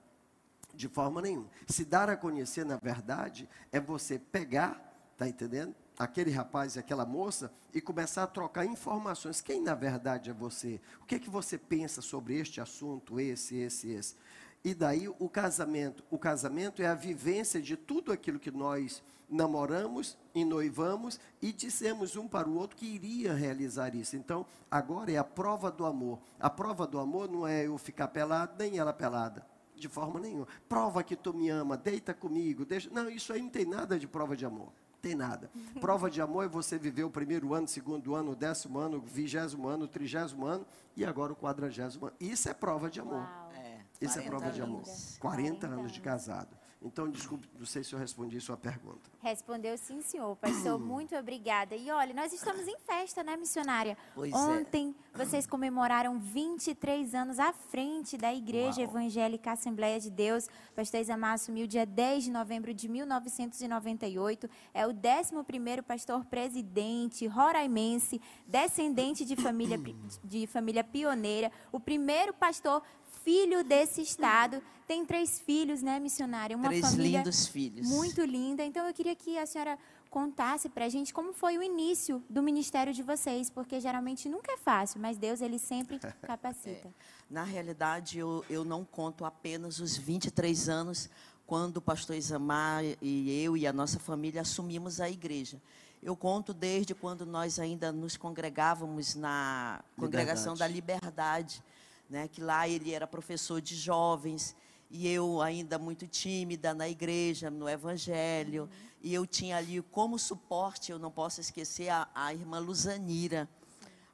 [0.73, 1.49] De forma nenhuma.
[1.67, 4.81] Se dar a conhecer, na verdade, é você pegar,
[5.17, 5.75] tá entendendo?
[5.97, 9.41] Aquele rapaz e aquela moça e começar a trocar informações.
[9.41, 10.79] Quem na verdade é você?
[11.01, 14.15] O que é que você pensa sobre este assunto, esse, esse, esse?
[14.63, 16.03] E daí o casamento.
[16.09, 22.15] O casamento é a vivência de tudo aquilo que nós namoramos e noivamos e dissemos
[22.15, 24.15] um para o outro que iria realizar isso.
[24.15, 26.19] Então, agora é a prova do amor.
[26.39, 29.45] A prova do amor não é eu ficar pelado, nem ela pelada.
[29.79, 30.47] De forma nenhuma.
[30.67, 32.89] Prova que tu me ama, deita comigo, deixa.
[32.91, 34.71] Não, isso aí não tem nada de prova de amor.
[35.01, 35.49] Tem nada.
[35.79, 39.01] Prova de amor é você viver o primeiro ano, segundo ano, o décimo ano, o
[39.01, 40.65] vigésimo ano, o trigésimo ano
[40.95, 42.15] e agora o quadragésimo ano.
[42.19, 43.25] Isso é prova de amor.
[43.55, 44.77] É, Isso é 40 prova de amor.
[44.79, 45.17] anos.
[45.17, 46.58] 40 40 anos de casado.
[46.81, 49.11] Então, desculpe, não sei se eu respondi sua pergunta.
[49.19, 50.37] Respondeu sim, senhor.
[50.37, 51.75] Pastor, muito obrigada.
[51.75, 53.97] E olha, nós estamos em festa, né, missionária?
[54.15, 54.35] Pois é.
[54.35, 58.89] Ontem vocês comemoraram 23 anos à frente da Igreja Uau.
[58.91, 60.47] Evangélica Assembleia de Deus.
[60.73, 64.49] Pastor Isamar assumiu dia 10 de novembro de 1998.
[64.73, 69.77] É o 11º pastor presidente roraimense, descendente de família,
[70.23, 71.51] de família pioneira.
[71.73, 72.81] O primeiro pastor
[73.29, 74.61] filho desse estado.
[74.87, 76.57] Tem três filhos, né, missionária?
[76.57, 77.87] Uma Três família lindos filhos.
[77.87, 78.63] muito linda.
[78.65, 79.77] Então eu queria que a senhora
[80.09, 84.51] contasse para a gente como foi o início do ministério de vocês, porque geralmente nunca
[84.51, 86.91] é fácil, mas Deus ele sempre capacita.
[87.29, 91.07] Na realidade, eu, eu não conto apenas os 23 anos
[91.45, 95.61] quando o pastor Isamar e eu e a nossa família assumimos a igreja.
[96.01, 101.61] Eu conto desde quando nós ainda nos congregávamos na congregação da Liberdade,
[102.09, 104.55] né, que lá ele era professor de jovens
[104.89, 108.67] e eu ainda muito tímida na igreja, no evangelho,
[109.01, 113.47] e eu tinha ali como suporte, eu não posso esquecer a, a irmã Luzanira.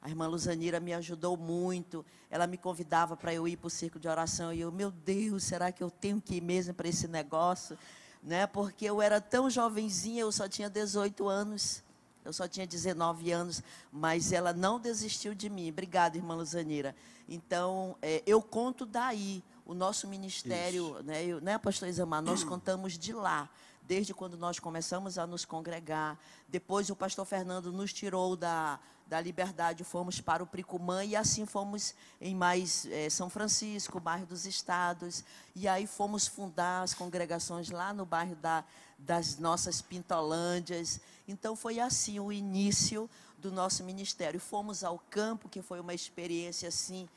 [0.02, 2.04] A irmã Luzanira me ajudou muito.
[2.30, 4.52] Ela me convidava para eu ir para o circo de oração.
[4.52, 7.76] E eu, meu Deus, será que eu tenho que ir mesmo para esse negócio?
[8.22, 8.46] Né?
[8.46, 11.82] Porque eu era tão jovenzinha, eu só tinha 18 anos.
[12.26, 13.62] Eu só tinha 19 anos,
[13.92, 15.70] mas ela não desistiu de mim.
[15.70, 16.94] Obrigada, irmã Luzanira.
[17.28, 19.42] Então, é, eu conto daí.
[19.64, 23.50] O nosso ministério, né, eu, né, pastor Isamar, nós contamos de lá
[23.86, 26.18] desde quando nós começamos a nos congregar.
[26.48, 31.46] Depois o pastor Fernando nos tirou da, da liberdade, fomos para o Pricumã e assim
[31.46, 35.24] fomos em mais eh, São Francisco, bairro dos Estados.
[35.54, 38.64] E aí fomos fundar as congregações lá no bairro da,
[38.98, 41.00] das nossas Pintolândias.
[41.28, 44.40] Então foi assim o início do nosso ministério.
[44.40, 47.08] Fomos ao campo, que foi uma experiência assim,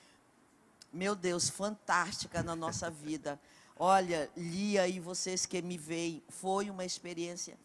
[0.91, 3.39] meu Deus, fantástica na nossa vida.
[3.75, 7.57] Olha, Lia e vocês que me veem, foi uma experiência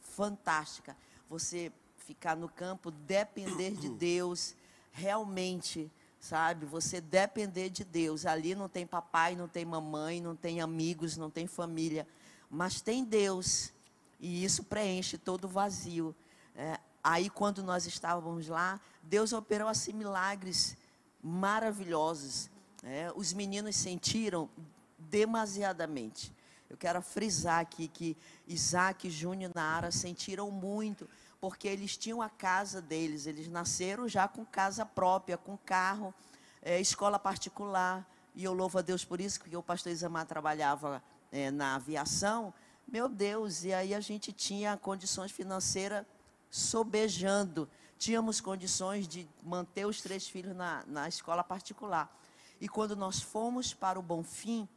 [0.00, 0.96] fantástica.
[1.30, 4.54] Você ficar no campo, depender de Deus,
[4.90, 6.66] realmente, sabe?
[6.66, 8.26] Você depender de Deus.
[8.26, 12.06] Ali não tem papai, não tem mamãe, não tem amigos, não tem família,
[12.52, 13.72] mas tem Deus.
[14.20, 16.14] E isso preenche todo o vazio.
[16.54, 20.76] É, aí, quando nós estávamos lá, Deus operou assim milagres
[21.22, 22.50] maravilhosos.
[22.82, 23.10] né?
[23.16, 24.50] os meninos sentiram
[24.98, 26.30] demasiadamente.
[26.68, 31.08] Eu quero frisar aqui que Isaac, Júnior e Nara sentiram muito,
[31.40, 36.14] porque eles tinham a casa deles, eles nasceram já com casa própria, com carro,
[36.60, 38.06] eh, escola particular.
[38.34, 41.02] E eu louvo a Deus por isso, porque o pastor Isamar trabalhava
[41.32, 42.54] eh, na aviação.
[42.86, 46.04] Meu Deus, e aí a gente tinha condições financeiras
[46.50, 47.68] sobejando.
[47.98, 52.14] Tínhamos condições de manter os três filhos na, na escola particular.
[52.60, 54.68] E quando nós fomos para o Bonfim,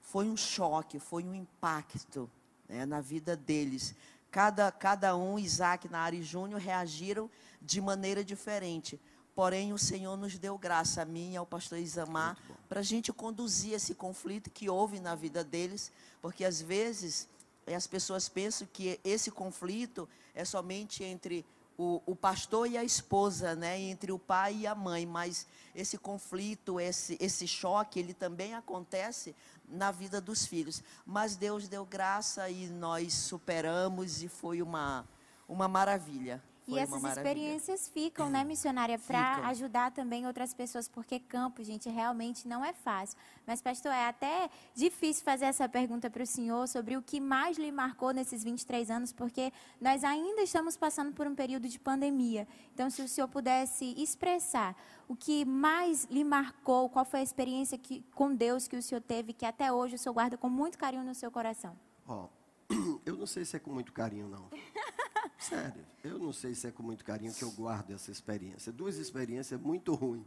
[0.00, 2.30] foi um choque, foi um impacto
[2.68, 3.94] né, na vida deles.
[4.30, 7.30] Cada, cada um, Isaac, Nara e Júnior, reagiram
[7.62, 9.00] de maneira diferente.
[9.34, 13.12] Porém, o Senhor nos deu graça, a mim e ao pastor Isamar, para a gente
[13.12, 15.90] conduzir esse conflito que houve na vida deles,
[16.22, 17.28] porque às vezes
[17.66, 21.44] eh, as pessoas pensam que esse conflito é somente entre
[21.76, 25.98] o, o pastor e a esposa, né, entre o pai e a mãe, mas esse
[25.98, 29.34] conflito, esse, esse choque, ele também acontece
[29.68, 30.82] na vida dos filhos.
[31.04, 35.04] Mas Deus deu graça e nós superamos e foi uma,
[35.48, 36.40] uma maravilha.
[36.66, 41.62] E Foi uma essas experiências ficam, né, missionária, para ajudar também outras pessoas, porque campo,
[41.62, 43.18] gente, realmente não é fácil.
[43.46, 47.58] Mas, pastor, é até difícil fazer essa pergunta para o senhor sobre o que mais
[47.58, 52.48] lhe marcou nesses 23 anos, porque nós ainda estamos passando por um período de pandemia.
[52.72, 54.74] Então, se o senhor pudesse expressar
[55.06, 59.02] o que mais lhe marcou, qual foi a experiência que, com Deus que o senhor
[59.02, 61.76] teve, que até hoje o senhor guarda com muito carinho no seu coração.
[62.08, 62.28] Ó,
[63.04, 64.48] eu não sei se é com muito carinho, não.
[65.38, 68.72] Sério, eu não sei se é com muito carinho que eu guardo essa experiência.
[68.72, 70.26] Duas experiências muito ruins.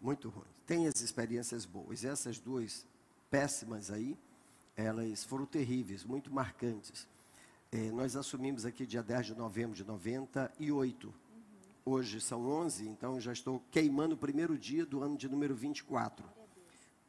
[0.00, 0.46] Muito ruins.
[0.66, 2.04] Tem as experiências boas.
[2.04, 2.86] Essas duas
[3.30, 4.16] péssimas aí,
[4.76, 7.06] elas foram terríveis, muito marcantes.
[7.72, 11.12] Eh, nós assumimos aqui dia 10 de novembro de 98.
[11.84, 16.24] Hoje são 11, então já estou queimando o primeiro dia do ano de número 24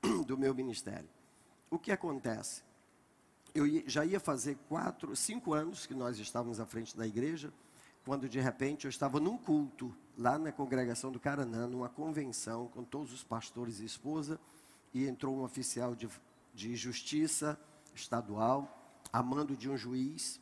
[0.25, 1.09] do meu ministério.
[1.69, 2.63] O que acontece?
[3.53, 7.53] Eu já ia fazer quatro, cinco anos que nós estávamos à frente da igreja,
[8.05, 12.83] quando de repente eu estava num culto lá na congregação do Caranã, numa convenção com
[12.83, 14.39] todos os pastores e esposa,
[14.93, 16.09] e entrou um oficial de,
[16.53, 17.59] de justiça
[17.93, 20.39] estadual, a mando de um juiz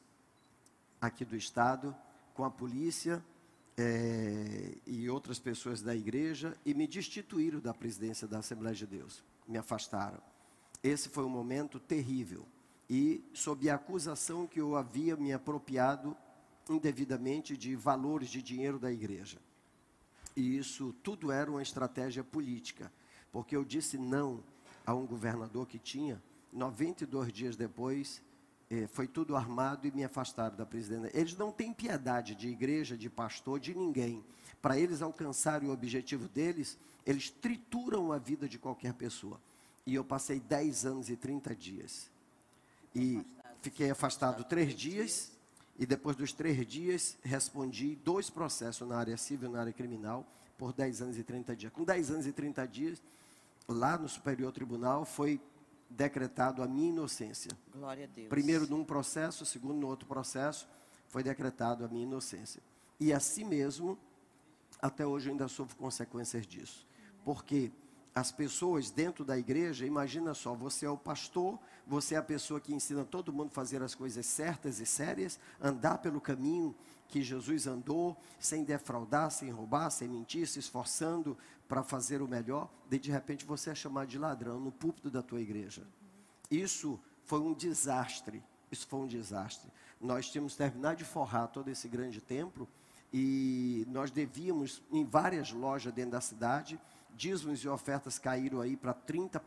[1.02, 1.96] aqui do estado,
[2.34, 3.24] com a polícia
[3.78, 9.24] eh, e outras pessoas da igreja, e me destituíram da presidência da Assembleia de Deus,
[9.48, 10.22] me afastaram.
[10.84, 12.46] Esse foi um momento terrível.
[12.90, 16.18] E sob a acusação que eu havia me apropriado
[16.70, 19.38] indevidamente de valores de dinheiro da igreja.
[20.36, 22.92] E isso tudo era uma estratégia política,
[23.32, 24.44] porque eu disse não
[24.86, 26.22] a um governador que tinha,
[26.52, 28.22] 92 dias depois,
[28.70, 31.12] eh, foi tudo armado e me afastaram da presidência.
[31.14, 34.24] Eles não têm piedade de igreja, de pastor, de ninguém.
[34.62, 39.40] Para eles alcançarem o objetivo deles, eles trituram a vida de qualquer pessoa.
[39.86, 42.12] E eu passei 10 anos e 30 dias.
[42.96, 43.26] E
[43.62, 45.32] fiquei afastado três dias.
[45.78, 50.26] E depois dos três dias, respondi dois processos na área civil e na área criminal
[50.58, 51.72] por 10 anos e 30 dias.
[51.72, 53.02] Com 10 anos e 30 dias,
[53.66, 55.40] lá no Superior Tribunal, foi
[55.90, 57.52] decretado a minha inocência.
[57.74, 58.28] Glória a Deus.
[58.28, 60.68] Primeiro num processo, segundo no outro processo,
[61.08, 62.62] foi decretado a minha inocência.
[63.00, 63.98] E assim mesmo,
[64.82, 66.86] até hoje eu ainda sofro consequências disso.
[67.24, 67.72] Porque
[68.14, 72.60] as pessoas dentro da igreja, imagina só, você é o pastor, você é a pessoa
[72.60, 76.76] que ensina todo mundo a fazer as coisas certas e sérias, andar pelo caminho
[77.08, 82.70] que Jesus andou, sem defraudar, sem roubar, sem mentir, se esforçando para fazer o melhor,
[82.90, 85.86] de de repente você é chamado de ladrão no púlpito da tua igreja.
[86.50, 88.44] Isso foi um desastre.
[88.72, 89.72] Isso foi um desastre.
[90.00, 92.68] Nós tínhamos terminado de forrar todo esse grande templo
[93.12, 96.80] e nós devíamos em várias lojas dentro da cidade.
[97.20, 99.42] Dízimos e ofertas caíram aí para 30%,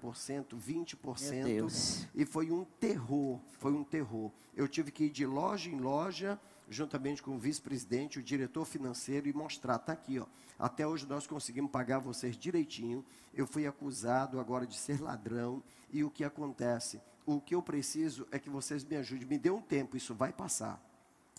[0.55, 1.33] 20%.
[1.33, 2.07] Meu Deus.
[2.15, 4.31] E foi um terror, foi um terror.
[4.55, 9.27] Eu tive que ir de loja em loja, juntamente com o vice-presidente, o diretor financeiro,
[9.27, 10.27] e mostrar, está aqui, ó.
[10.59, 13.03] Até hoje nós conseguimos pagar vocês direitinho.
[13.33, 15.63] Eu fui acusado agora de ser ladrão.
[15.91, 17.01] E o que acontece?
[17.25, 19.27] O que eu preciso é que vocês me ajudem.
[19.27, 20.79] Me dê um tempo, isso vai passar.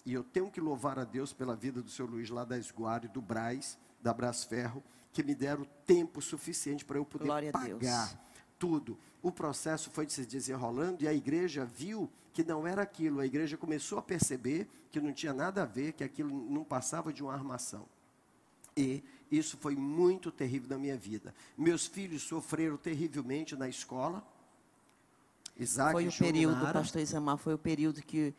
[0.04, 3.08] E eu tenho que louvar a Deus pela vida do seu Luiz lá da Esguare,
[3.08, 8.20] do Braz, da Brasferro, que me deram tempo suficiente para eu poder Glória pagar
[8.58, 8.98] tudo.
[9.22, 13.20] O processo foi se desenrolando e a igreja viu que não era aquilo.
[13.20, 17.14] A igreja começou a perceber que não tinha nada a ver, que aquilo não passava
[17.14, 17.86] de uma armação.
[18.76, 21.34] E isso foi muito terrível na minha vida.
[21.58, 24.26] Meus filhos sofreram terrivelmente na escola.
[25.58, 28.34] Isaac Foi o período, pastor Isamar, foi o período que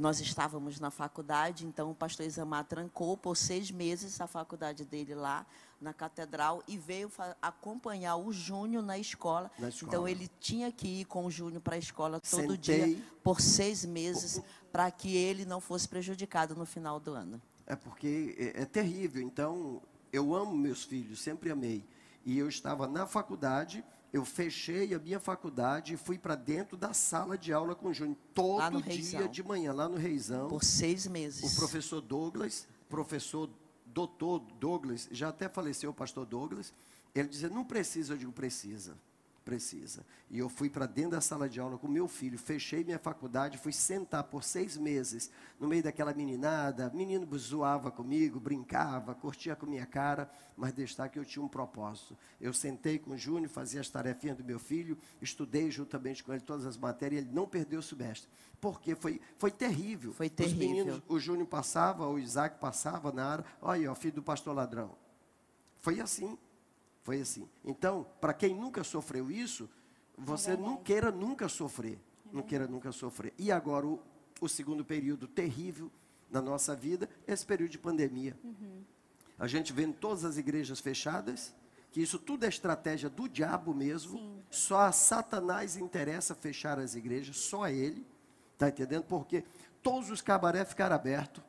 [0.00, 5.14] nós estávamos na faculdade, então o pastor Isamar trancou por seis meses a faculdade dele
[5.14, 5.46] lá
[5.80, 7.10] na catedral e veio
[7.40, 9.50] acompanhar o Júnior na escola.
[9.58, 9.88] Na escola.
[9.88, 12.94] Então ele tinha que ir com o Júnior para a escola todo Sentei.
[12.94, 17.40] dia por seis meses para que ele não fosse prejudicado no final do ano.
[17.66, 19.22] É porque é, é terrível.
[19.22, 19.80] Então,
[20.12, 21.84] eu amo meus filhos, sempre amei.
[22.24, 26.92] E eu estava na faculdade, eu fechei a minha faculdade e fui para dentro da
[26.92, 28.16] sala de aula com o Júnior.
[28.34, 29.28] Todo dia Reizão.
[29.28, 30.48] de manhã, lá no Reizão.
[30.48, 31.52] Por seis meses.
[31.52, 33.50] O professor Douglas, professor
[33.86, 36.72] doutor Douglas, já até faleceu o pastor Douglas,
[37.14, 38.96] ele dizia, não precisa, eu digo, precisa.
[39.48, 40.04] Precisa.
[40.28, 43.56] E eu fui para dentro da sala de aula com meu filho, fechei minha faculdade,
[43.56, 46.90] fui sentar por seis meses no meio daquela meninada.
[46.94, 52.14] Menino zoava comigo, brincava, curtia com minha cara, mas destaque que eu tinha um propósito.
[52.38, 56.42] Eu sentei com o Júnior, fazia as tarefinhas do meu filho, estudei juntamente com ele
[56.42, 58.28] todas as matérias, ele não perdeu o semestre.
[58.60, 60.12] Porque foi, foi terrível.
[60.12, 60.58] Foi terrível.
[60.58, 64.54] Os meninos, o Júnior passava, o Isaac passava na área, olha, ó, filho do pastor
[64.54, 64.94] ladrão.
[65.80, 66.36] Foi assim.
[67.08, 67.48] Foi assim.
[67.64, 69.66] Então, para quem nunca sofreu isso,
[70.14, 71.98] você não queira nunca sofrer.
[72.30, 73.32] Não queira nunca sofrer.
[73.38, 73.98] E agora, o,
[74.42, 75.90] o segundo período terrível
[76.30, 78.36] na nossa vida, esse período de pandemia.
[79.38, 81.54] A gente vê em todas as igrejas fechadas,
[81.90, 84.44] que isso tudo é estratégia do diabo mesmo.
[84.50, 88.06] Só a Satanás interessa fechar as igrejas, só ele.
[88.52, 89.04] Está entendendo?
[89.04, 89.44] Porque
[89.82, 91.42] todos os cabaré ficaram abertos,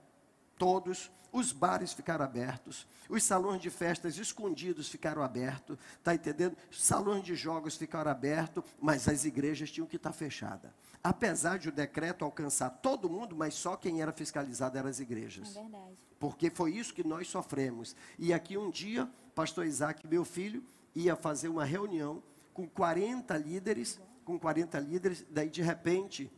[0.57, 6.55] todos, os bares ficaram abertos, os salões de festas escondidos ficaram abertos, está entendendo?
[6.71, 10.71] Salões de jogos ficaram abertos, mas as igrejas tinham que estar fechadas.
[11.03, 15.55] Apesar de o decreto alcançar todo mundo, mas só quem era fiscalizado eram as igrejas.
[15.55, 15.97] É verdade.
[16.19, 17.95] Porque foi isso que nós sofremos.
[18.17, 20.63] E aqui um dia, pastor Isaac, meu filho,
[20.93, 22.21] ia fazer uma reunião
[22.53, 26.29] com 40 líderes, com 40 líderes, daí de repente,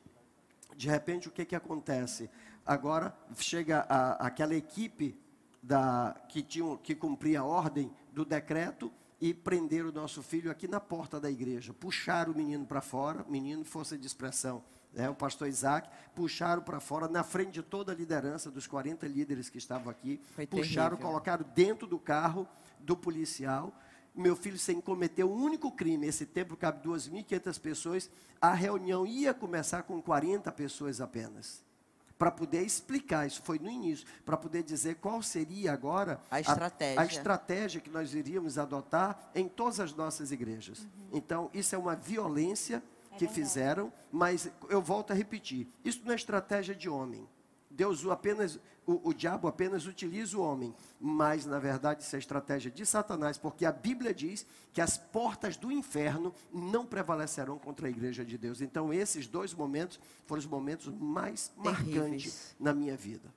[0.75, 2.29] de repente o que que acontece?
[2.65, 5.17] Agora chega a- aquela equipe
[5.61, 10.67] da, que, tinha, que cumpria a ordem do decreto e prenderam o nosso filho aqui
[10.67, 11.73] na porta da igreja.
[11.73, 16.79] Puxaram o menino para fora, menino força de expressão, né, o pastor Isaac, puxaram para
[16.79, 20.89] fora, na frente de toda a liderança, dos 40 líderes que estavam aqui, Foi puxaram,
[20.91, 21.07] terrível.
[21.11, 22.47] colocaram dentro do carro
[22.79, 23.73] do policial.
[24.13, 28.09] Meu filho, sem cometer um único crime, esse tempo cabe 2.500 pessoas,
[28.41, 31.63] a reunião ia começar com 40 pessoas apenas.
[32.21, 37.01] Para poder explicar, isso foi no início, para poder dizer qual seria agora A estratégia.
[37.01, 40.87] a estratégia que nós iríamos adotar em todas as nossas igrejas.
[41.11, 42.83] Então, isso é uma violência
[43.17, 47.27] que fizeram, mas eu volto a repetir: isso não é estratégia de homem.
[47.71, 52.19] Deus o apenas, o, o diabo apenas utiliza o homem, mas na verdade isso é
[52.19, 57.87] estratégia de Satanás, porque a Bíblia diz que as portas do inferno não prevalecerão contra
[57.87, 58.61] a igreja de Deus.
[58.61, 61.95] Então, esses dois momentos foram os momentos mais Terríveis.
[61.95, 63.33] marcantes na minha vida.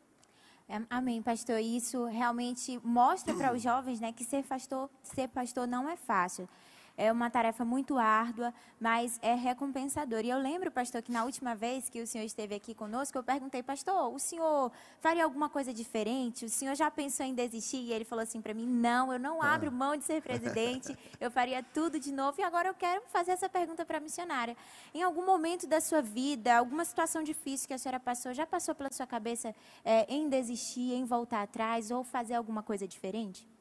[0.68, 1.61] É, Amém, pastor.
[1.61, 6.49] Isso realmente mostra para os jovens, né, que ser pastor, ser pastor não é fácil.
[6.97, 10.20] É uma tarefa muito árdua, mas é recompensador.
[10.24, 13.22] E eu lembro, pastor, que na última vez que o senhor esteve aqui conosco, eu
[13.22, 14.70] perguntei, pastor, o senhor
[15.01, 16.45] faria alguma coisa diferente?
[16.45, 17.78] O senhor já pensou em desistir?
[17.78, 21.30] E ele falou assim para mim: não, eu não abro mão de ser presidente, eu
[21.30, 22.40] faria tudo de novo.
[22.40, 24.57] E agora eu quero fazer essa pergunta para a missionária.
[24.95, 28.74] Em algum momento da sua vida, alguma situação difícil que a senhora passou, já passou
[28.74, 29.53] pela sua cabeça
[29.84, 33.53] é, em desistir, em voltar atrás ou fazer alguma coisa diferente?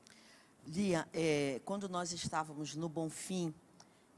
[0.68, 3.54] Lia, é, quando nós estávamos no Bonfim,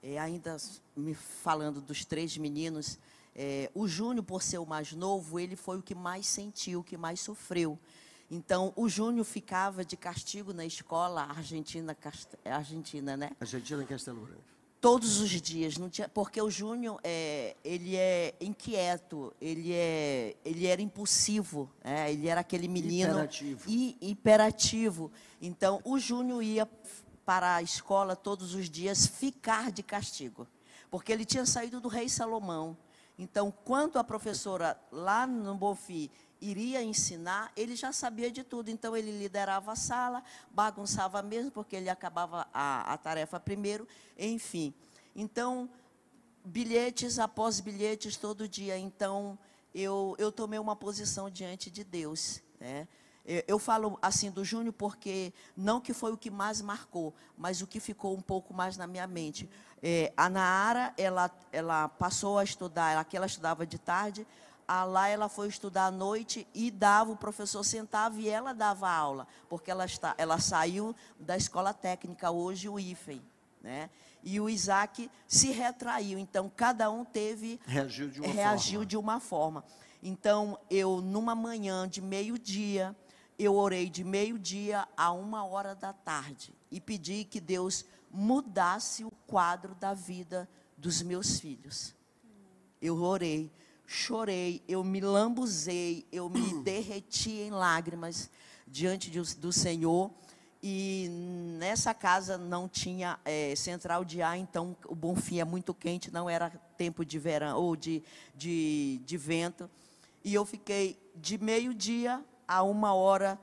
[0.01, 0.57] é, ainda
[0.95, 2.99] me falando dos três meninos,
[3.35, 6.83] é, o Júnior, por ser o mais novo, ele foi o que mais sentiu, o
[6.83, 7.77] que mais sofreu.
[8.29, 13.31] Então, o Júnior ficava de castigo na escola Argentina, Cast- Argentina, né?
[13.39, 14.54] Argentina Castelo Branco.
[14.85, 20.67] Todos os dias, não tinha, porque o Júnior é, ele é inquieto, ele é, ele
[20.67, 23.63] era impulsivo, é, ele era aquele menino Hiperativo.
[23.67, 25.11] e hiperativo.
[25.41, 26.69] Então, o Júnior ia
[27.25, 30.47] para a escola todos os dias ficar de castigo,
[30.91, 32.77] porque ele tinha saído do rei Salomão.
[33.17, 36.11] Então, quando a professora lá no Bofi
[36.49, 38.69] iria ensinar, ele já sabia de tudo.
[38.69, 43.87] Então, ele liderava a sala, bagunçava mesmo, porque ele acabava a, a tarefa primeiro,
[44.17, 44.73] enfim.
[45.15, 45.69] Então,
[46.43, 48.77] bilhetes após bilhetes todo dia.
[48.77, 49.37] Então,
[49.73, 52.41] eu, eu tomei uma posição diante de Deus.
[52.59, 52.87] Né?
[53.47, 57.65] Eu, falo assim do Júnior porque não que foi o que mais marcou, mas o
[57.65, 59.49] que ficou um pouco mais na minha mente.
[59.81, 64.27] É, a Naara, ela, ela passou a estudar, aqui ela estudava de tarde,
[64.67, 68.89] a lá ela foi estudar à noite e dava, o professor sentava e ela dava
[68.89, 73.21] aula, porque ela, está, ela saiu da escola técnica hoje, o IFEM.
[73.61, 73.89] Né?
[74.23, 78.85] E o Isaac se retraiu, então cada um teve Reagiu de uma reagiu forma.
[78.85, 79.65] de uma forma.
[80.01, 82.95] Então, eu, numa manhã de meio-dia,
[83.37, 89.11] eu orei de meio-dia a uma hora da tarde e pedi que Deus mudasse o
[89.27, 90.47] quadro da vida
[90.77, 91.93] dos meus filhos.
[92.81, 93.51] Eu orei,
[93.87, 98.29] chorei, eu me lambuzei, eu me derreti em lágrimas
[98.67, 100.11] diante de- do Senhor.
[100.67, 101.07] E
[101.59, 106.27] nessa casa não tinha eh, central de ar, então o Bonfim é muito quente, não
[106.27, 108.01] era tempo de verão ou de,
[108.35, 109.69] de, de vento.
[110.23, 113.39] E eu fiquei de meio-dia a uma hora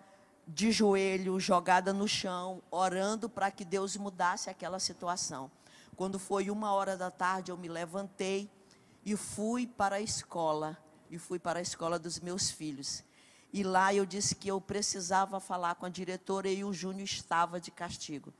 [0.48, 5.48] de joelho, jogada no chão, orando para que Deus mudasse aquela situação.
[5.94, 8.50] Quando foi uma hora da tarde, eu me levantei
[9.04, 10.78] e fui para a escola.
[11.10, 13.04] E fui para a escola dos meus filhos.
[13.52, 17.60] E lá eu disse que eu precisava falar com a diretora e o Júnior estava
[17.60, 18.32] de castigo.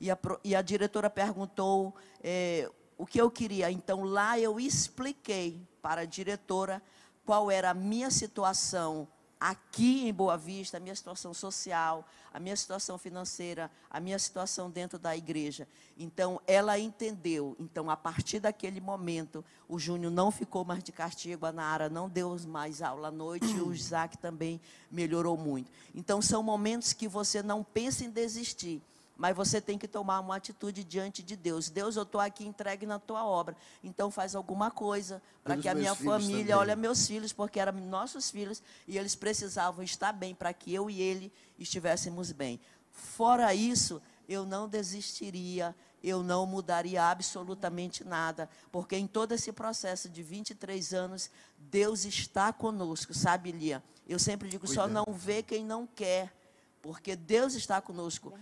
[0.00, 3.70] E a, e a diretora perguntou é, o que eu queria.
[3.70, 6.80] Então lá eu expliquei para a diretora
[7.24, 9.08] qual era a minha situação
[9.40, 14.70] aqui em Boa Vista, a minha situação social, a minha situação financeira, a minha situação
[14.70, 15.66] dentro da igreja.
[15.96, 17.56] Então, ela entendeu.
[17.58, 22.08] Então, a partir daquele momento, o Júnior não ficou mais de castigo, a Nara não
[22.08, 24.60] deu mais aula à noite, e o Isaac também
[24.90, 25.70] melhorou muito.
[25.94, 28.82] Então, são momentos que você não pensa em desistir
[29.20, 31.68] mas você tem que tomar uma atitude diante de Deus.
[31.68, 33.54] Deus, eu estou aqui entregue na tua obra.
[33.84, 38.30] Então faz alguma coisa para que a minha família, olha meus filhos, porque eram nossos
[38.30, 42.58] filhos e eles precisavam estar bem para que eu e ele estivéssemos bem.
[42.90, 50.08] Fora isso, eu não desistiria, eu não mudaria absolutamente nada, porque em todo esse processo
[50.08, 53.82] de 23 anos, Deus está conosco, sabe, Lia?
[54.08, 54.88] Eu sempre digo, Cuidado.
[54.88, 56.32] só não vê quem não quer,
[56.80, 58.32] porque Deus está conosco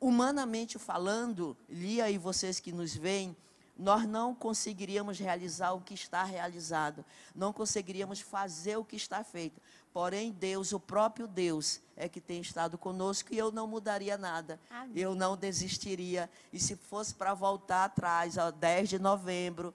[0.00, 3.36] humanamente falando, Lia e vocês que nos veem,
[3.76, 9.60] nós não conseguiríamos realizar o que está realizado, não conseguiríamos fazer o que está feito.
[9.92, 14.58] Porém, Deus, o próprio Deus, é que tem estado conosco e eu não mudaria nada.
[14.68, 14.92] Amém.
[14.96, 16.28] Eu não desistiria.
[16.52, 19.72] E se fosse para voltar atrás, ao 10 de novembro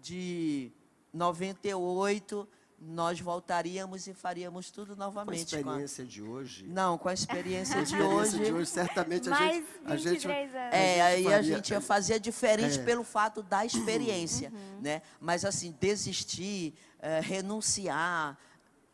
[0.00, 0.70] de
[1.12, 2.46] 98,
[2.84, 5.50] nós voltaríamos e faríamos tudo novamente.
[5.50, 6.12] Com a experiência com a...
[6.12, 6.66] de hoje?
[6.66, 8.70] Não, com a experiência, de, experiência hoje, de hoje.
[8.70, 12.82] certamente a gente, a gente, é, aí a gente fazia diferente é.
[12.82, 14.80] pelo fato da experiência, uhum.
[14.82, 15.02] né?
[15.20, 18.36] Mas assim, desistir, é, renunciar,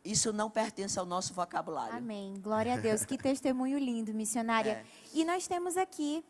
[0.04, 1.96] isso não pertence ao nosso vocabulário.
[1.96, 2.34] Amém.
[2.40, 3.04] Glória a Deus.
[3.04, 4.70] Que testemunho lindo, missionária.
[4.72, 4.84] É.
[5.12, 6.24] E nós temos aqui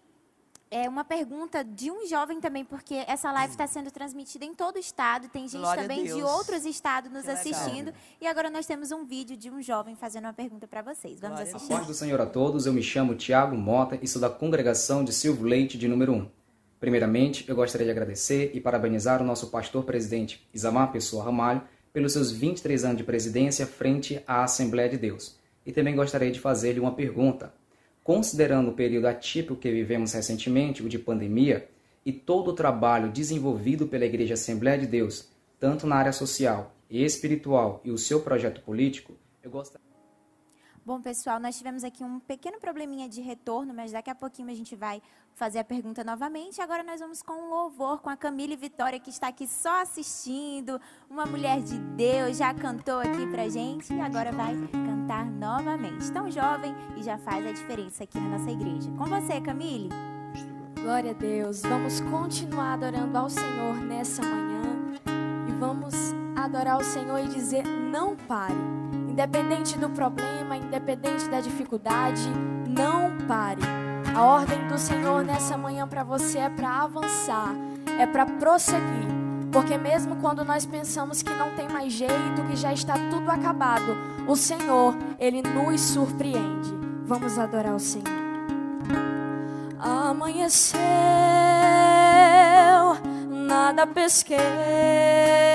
[0.71, 4.77] é uma pergunta de um jovem também, porque essa live está sendo transmitida em todo
[4.77, 5.29] o estado.
[5.29, 7.87] Tem gente Glória também de outros estados nos que assistindo.
[7.87, 8.01] Legal.
[8.21, 11.21] E agora nós temos um vídeo de um jovem fazendo uma pergunta para vocês.
[11.21, 11.73] Vamos Glória assistir.
[11.73, 12.67] A paz do Senhor a todos.
[12.67, 16.29] Eu me chamo Tiago Mota e sou da congregação de Silvio Leite de número 1.
[16.79, 21.63] Primeiramente, eu gostaria de agradecer e parabenizar o nosso pastor presidente Isamar Pessoa Ramalho
[21.93, 25.37] pelos seus 23 anos de presidência frente à Assembleia de Deus.
[25.67, 27.53] E também gostaria de fazer-lhe uma pergunta
[28.09, 31.69] considerando o período atípico que vivemos recentemente, o de pandemia,
[32.07, 35.29] e todo o trabalho desenvolvido pela Igreja Assembleia de Deus,
[35.61, 39.88] tanto na área social e espiritual e o seu projeto político, eu gostaria.
[40.89, 44.55] Bom, pessoal, nós tivemos aqui um pequeno probleminha de retorno, mas daqui a pouquinho a
[44.55, 45.03] gente vai
[45.35, 46.63] fazer a pergunta novamente.
[46.63, 50.81] Agora nós vamos com um louvor com a Camila Vitória, que está aqui só assistindo.
[51.11, 56.11] Uma mulher de Deus, já cantou aqui pra gente e agora vai cantar novamente.
[56.11, 58.91] Tão jovem e já faz a diferença aqui na nossa igreja.
[58.93, 59.91] Com você, Camille.
[60.81, 61.61] Glória a Deus.
[61.61, 64.63] Vamos continuar adorando ao Senhor nessa manhã
[65.51, 65.95] e vamos
[66.35, 68.78] adorar o Senhor e dizer: não pare.
[69.19, 72.23] Independente do problema, independente da dificuldade,
[72.69, 73.61] não pare.
[74.15, 77.53] A ordem do Senhor nessa manhã para você é para avançar,
[77.99, 79.09] é para prosseguir.
[79.51, 83.97] Porque mesmo quando nós pensamos que não tem mais jeito, que já está tudo acabado,
[84.29, 86.73] o Senhor, ele nos surpreende.
[87.05, 88.07] Vamos adorar o Senhor.
[89.81, 90.79] Amanheceu,
[93.29, 95.48] nada pesquei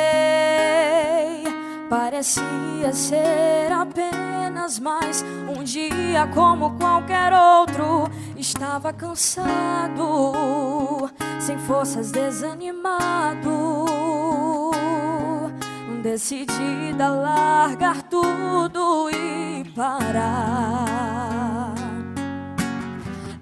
[1.93, 8.09] Parecia ser apenas mais um dia como qualquer outro.
[8.35, 10.33] Estava cansado,
[11.39, 13.85] sem forças, desanimado.
[16.01, 21.75] Decidida a largar tudo e parar.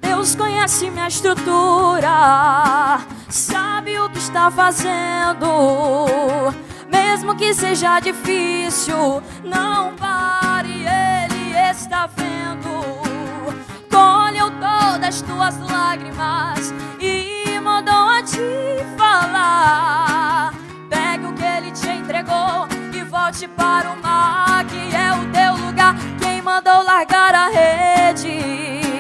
[0.02, 3.00] Deus conhece minha estrutura,
[3.30, 6.52] sabe o que está fazendo
[7.02, 12.70] mesmo que seja difícil, não pare, Ele está vendo.
[13.90, 18.40] Colheu todas as tuas lágrimas e mandou a te
[18.98, 20.54] falar.
[20.90, 25.66] Pegue o que Ele te entregou e volte para o mar, que é o teu
[25.66, 25.96] lugar.
[26.20, 28.91] Quem mandou largar a rede?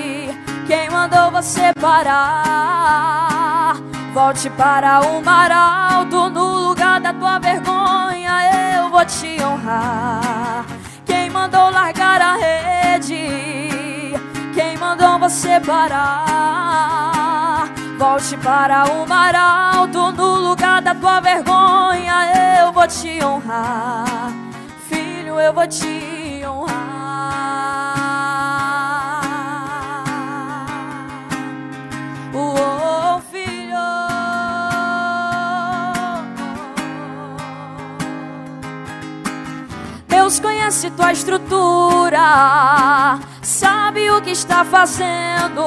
[0.72, 3.76] Quem mandou você parar?
[4.14, 10.66] Volte para o mar alto, no lugar da tua vergonha eu vou te honrar.
[11.06, 14.14] Quem mandou largar a rede?
[14.54, 17.68] Quem mandou você parar?
[17.98, 24.32] Volte para o mar alto, no lugar da tua vergonha eu vou te honrar.
[24.88, 26.21] Filho, eu vou te honrar.
[40.40, 42.20] Conhece tua estrutura,
[43.42, 45.62] sabe o que está fazendo.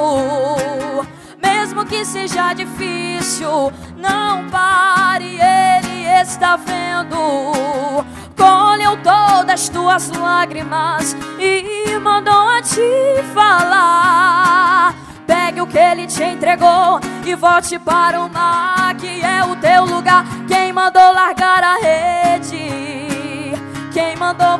[1.41, 8.05] Mesmo que seja difícil, não pare, Ele está vendo.
[8.35, 14.95] Colheu todas as tuas lágrimas e mandou a te falar.
[15.25, 19.85] Pegue o que ele te entregou e volte para o mar, que é o teu
[19.85, 20.25] lugar.
[20.47, 22.24] Quem mandou largar a rede?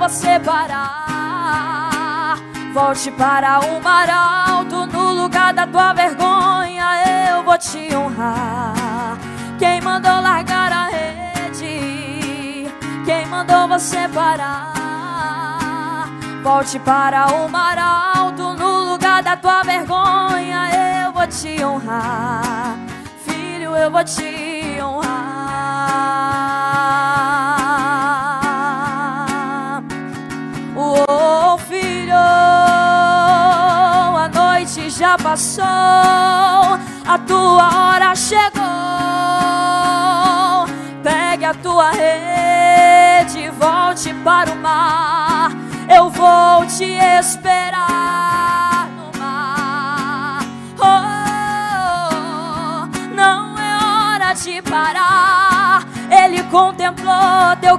[0.07, 2.37] Você parar?
[2.71, 9.17] Volte para o mar alto, no lugar da tua vergonha, eu vou te honrar.
[9.57, 12.71] Quem mandou largar a rede?
[13.03, 16.07] Quem mandou você parar?
[16.43, 22.77] Volte para o mar alto, no lugar da tua vergonha, eu vou te honrar.
[23.25, 25.15] Filho, eu vou te honrar.
[30.97, 32.15] Oh, filho,
[34.15, 38.63] a noite já passou, a tua hora chegou.
[41.03, 45.51] Pegue a tua rede volte para o mar.
[45.93, 46.85] Eu vou te
[47.19, 50.45] esperar no mar.
[50.79, 52.05] Oh,
[53.13, 55.85] não é hora de parar.
[56.09, 57.77] Ele contemplou teu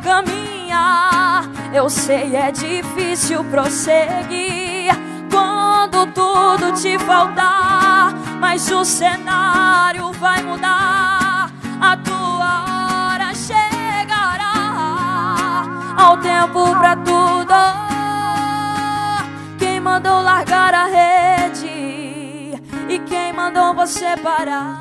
[1.73, 4.95] Eu sei é difícil prosseguir
[5.31, 11.51] quando tudo te faltar, mas o cenário vai mudar.
[11.81, 12.65] A tua
[13.13, 14.55] hora chegará.
[15.97, 17.55] Ao tempo pra tudo.
[19.59, 22.59] Quem mandou largar a rede?
[22.89, 24.81] E quem mandou você parar?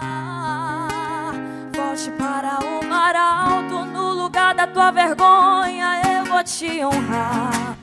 [1.76, 4.05] Volte para o mar alto, no
[4.36, 7.77] lugar da tua vergonha, eu vou te honrar.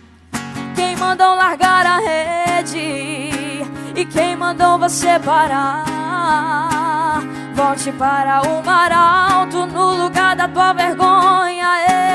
[0.77, 3.63] Quem mandou largar a rede?
[3.97, 7.23] E quem mandou você parar?
[7.55, 11.69] Volte para o mar alto, no lugar da tua vergonha,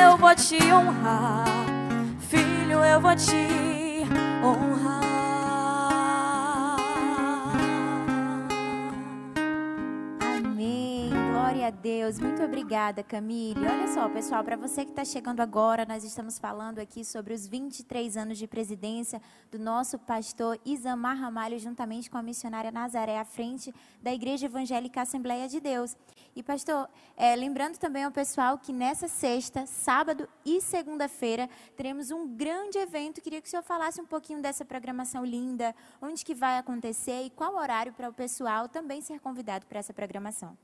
[0.06, 1.46] eu vou te honrar.
[2.30, 4.06] Filho, eu vou te
[4.44, 4.97] honrar.
[11.58, 12.20] Glória a Deus.
[12.20, 13.66] Muito obrigada, Camille.
[13.66, 17.48] Olha só, pessoal, para você que está chegando agora, nós estamos falando aqui sobre os
[17.48, 23.26] 23 anos de presidência do nosso pastor Isamar Ramalho, juntamente com a missionária Nazaré, à
[23.26, 25.98] frente da Igreja Evangélica Assembleia de Deus.
[26.36, 32.28] E, pastor, é, lembrando também ao pessoal que nessa sexta, sábado e segunda-feira teremos um
[32.28, 33.20] grande evento.
[33.20, 37.32] Queria que o senhor falasse um pouquinho dessa programação linda, onde que vai acontecer e
[37.32, 40.56] qual horário para o pessoal também ser convidado para essa programação.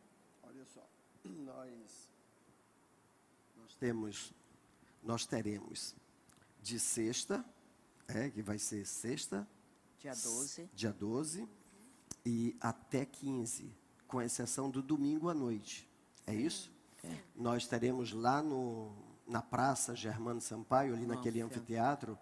[0.63, 0.87] Olha só,
[1.25, 2.09] nós,
[3.63, 4.33] nós temos,
[5.01, 5.95] nós teremos
[6.61, 7.45] de sexta,
[8.07, 9.47] é, que vai ser sexta,
[9.99, 10.69] Dia 12.
[10.73, 11.47] dia 12,
[12.25, 13.73] e até 15,
[14.05, 15.89] com exceção do domingo à noite.
[16.27, 16.71] É isso?
[17.35, 18.93] Nós teremos lá no,
[19.25, 21.55] na Praça Germano Sampaio, ali naquele Nossa.
[21.55, 22.19] anfiteatro,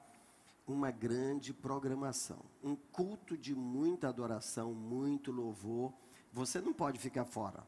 [0.68, 2.40] uma grande programação.
[2.64, 5.92] Um culto de muita adoração, muito louvor.
[6.32, 7.64] Você não pode ficar fora.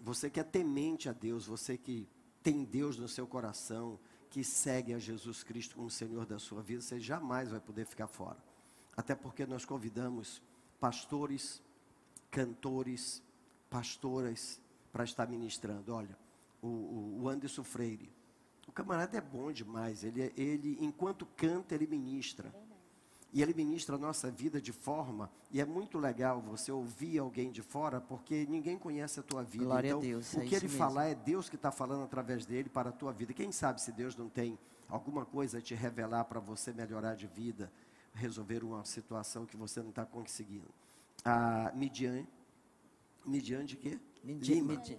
[0.00, 2.08] Você que é temente a Deus, você que
[2.42, 3.98] tem Deus no seu coração,
[4.30, 8.06] que segue a Jesus Cristo como Senhor da sua vida, você jamais vai poder ficar
[8.06, 8.38] fora.
[8.96, 10.42] Até porque nós convidamos
[10.80, 11.62] pastores,
[12.30, 13.22] cantores,
[13.70, 14.60] pastoras
[14.92, 15.94] para estar ministrando.
[15.94, 16.16] Olha,
[16.60, 18.10] o, o, Anderson Freire,
[18.66, 20.04] o camarada é bom demais.
[20.04, 22.54] Ele, é- ele, enquanto canta, ele ministra.
[23.32, 27.50] E ele ministra a nossa vida de forma, e é muito legal você ouvir alguém
[27.50, 29.64] de fora, porque ninguém conhece a tua vida.
[29.64, 30.78] Glória a então, Deus, o é que ele mesmo.
[30.78, 33.32] falar é Deus que está falando através dele para a tua vida.
[33.32, 37.26] Quem sabe se Deus não tem alguma coisa a te revelar para você melhorar de
[37.26, 37.72] vida,
[38.12, 40.68] resolver uma situação que você não está conseguindo.
[41.24, 42.26] A Midian,
[43.24, 43.98] Midian de quê?
[44.22, 44.72] Midian- Lima.
[44.74, 44.98] Midian.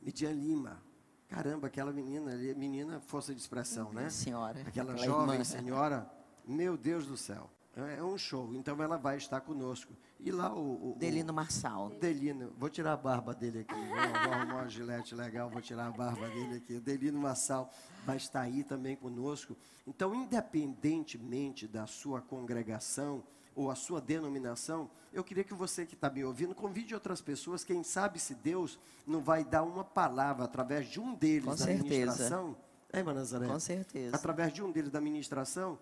[0.00, 0.82] Midian Lima.
[1.28, 4.08] Caramba, aquela menina ali, menina, força de expressão, né?
[4.10, 5.44] Senhora, Aquela aquela jovem irmã.
[5.44, 6.10] senhora,
[6.46, 7.50] meu Deus do céu.
[7.76, 9.94] É é um show, então ela vai estar conosco.
[10.20, 10.92] E lá o.
[10.92, 11.88] o Delino Marçal.
[12.00, 13.74] Delino, vou tirar a barba dele aqui.
[13.74, 16.74] Vou, vou arrumar uma gilete legal, vou tirar a barba dele aqui.
[16.74, 17.70] O Delino Massal
[18.04, 19.56] vai estar aí também conosco.
[19.86, 23.22] Então, independentemente da sua congregação
[23.54, 27.64] ou a sua denominação, eu queria que você que está me ouvindo convide outras pessoas.
[27.64, 31.56] Quem sabe se Deus não vai dar uma palavra através de um deles Com da
[31.56, 31.84] certeza.
[31.84, 32.56] ministração.
[32.92, 33.46] É, irmã Nazaré?
[33.46, 34.14] Com certeza.
[34.14, 35.78] Através de um deles da ministração,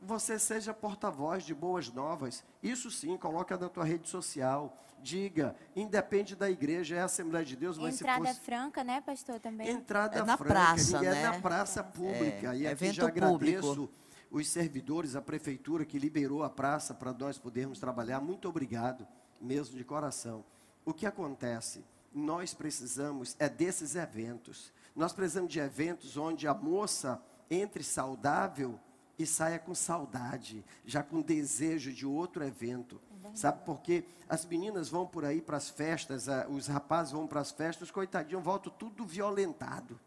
[0.00, 2.44] você seja porta-voz de boas novas.
[2.62, 4.76] Isso sim, coloca na tua rede social.
[5.02, 9.00] Diga, independe da igreja, é a Assembleia de Deus, mas Entrada se fosse franca, né,
[9.00, 9.68] pastor, também?
[9.68, 11.22] entrada É na franca, praça, é né?
[11.22, 12.54] na praça pública.
[12.54, 13.94] É, e aqui evento já agradeço público.
[14.30, 18.20] os servidores, a prefeitura que liberou a praça para nós podermos trabalhar.
[18.20, 19.06] Muito obrigado,
[19.40, 20.44] mesmo de coração.
[20.84, 21.84] O que acontece?
[22.12, 24.72] Nós precisamos é desses eventos.
[24.94, 28.80] Nós precisamos de eventos onde a moça entre saudável
[29.18, 33.00] e saia com saudade, já com desejo de outro evento.
[33.34, 34.04] Sabe por quê?
[34.28, 38.40] As meninas vão por aí para as festas, os rapazes vão para as festas, coitadinho,
[38.40, 39.98] voltam tudo violentado.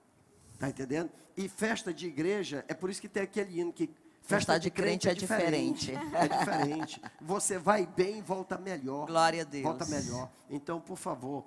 [0.57, 1.09] Tá entendendo?
[1.37, 3.89] E festa de igreja, é por isso que tem aquele hino que
[4.21, 5.85] Festa, festa de, de crente, crente, é diferente.
[5.87, 6.15] diferente.
[6.15, 7.01] É diferente.
[7.19, 9.07] Você vai bem, volta melhor.
[9.07, 9.63] Glória a Deus.
[9.63, 10.29] Volta melhor.
[10.49, 11.45] Então, por favor,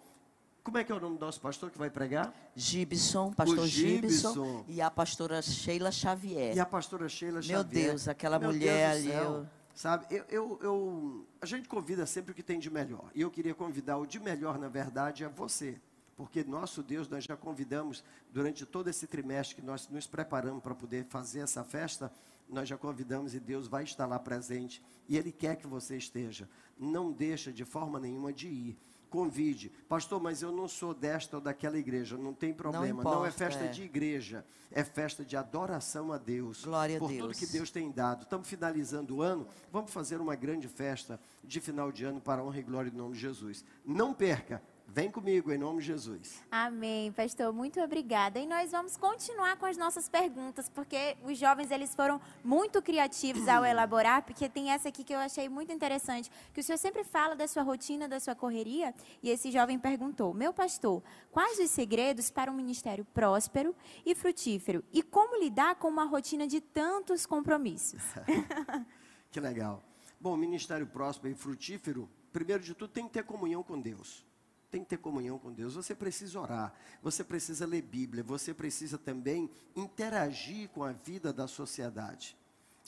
[0.62, 2.32] como é que é o nome do nosso pastor que vai pregar?
[2.54, 4.32] Gibson, pastor Gibson.
[4.32, 4.64] Gibson.
[4.68, 6.56] E a pastora Sheila Xavier.
[6.56, 7.58] E a pastora Sheila Xavier.
[7.58, 9.24] Meu Deus, aquela Meu mulher Deus ali.
[9.24, 9.46] Eu...
[9.74, 13.10] Sabe, eu, eu, eu, a gente convida sempre o que tem de melhor.
[13.14, 15.80] E eu queria convidar o de melhor, na verdade, é você.
[16.14, 20.74] Porque nosso Deus, nós já convidamos, durante todo esse trimestre que nós nos preparamos para
[20.74, 22.12] poder fazer essa festa,
[22.48, 24.82] nós já convidamos e Deus vai estar lá presente.
[25.08, 26.48] E Ele quer que você esteja.
[26.78, 28.78] Não deixa de forma nenhuma de ir
[29.12, 29.70] convide.
[29.86, 32.16] Pastor, mas eu não sou desta ou daquela igreja.
[32.16, 32.86] Não tem problema.
[32.86, 33.68] Não, importa, não é festa é.
[33.68, 34.44] de igreja.
[34.70, 36.64] É festa de adoração a Deus.
[36.64, 37.36] Glória por a Deus.
[37.36, 38.22] tudo que Deus tem dado.
[38.22, 39.46] Estamos finalizando o ano.
[39.70, 42.96] Vamos fazer uma grande festa de final de ano para a honra e glória do
[42.96, 43.62] nome de Jesus.
[43.84, 44.62] Não perca.
[44.94, 46.42] Vem comigo, em nome de Jesus.
[46.50, 47.50] Amém, pastor.
[47.50, 48.38] Muito obrigada.
[48.38, 53.48] E nós vamos continuar com as nossas perguntas, porque os jovens eles foram muito criativos
[53.48, 57.04] ao elaborar, porque tem essa aqui que eu achei muito interessante, que o senhor sempre
[57.04, 61.70] fala da sua rotina, da sua correria, e esse jovem perguntou: "Meu pastor, quais os
[61.70, 63.74] segredos para um ministério próspero
[64.04, 64.84] e frutífero?
[64.92, 68.02] E como lidar com uma rotina de tantos compromissos?"
[69.32, 69.82] que legal.
[70.20, 74.30] Bom, ministério próspero e frutífero, primeiro de tudo tem que ter comunhão com Deus
[74.72, 75.74] tem que ter comunhão com Deus.
[75.74, 81.46] Você precisa orar, você precisa ler Bíblia, você precisa também interagir com a vida da
[81.46, 82.34] sociedade.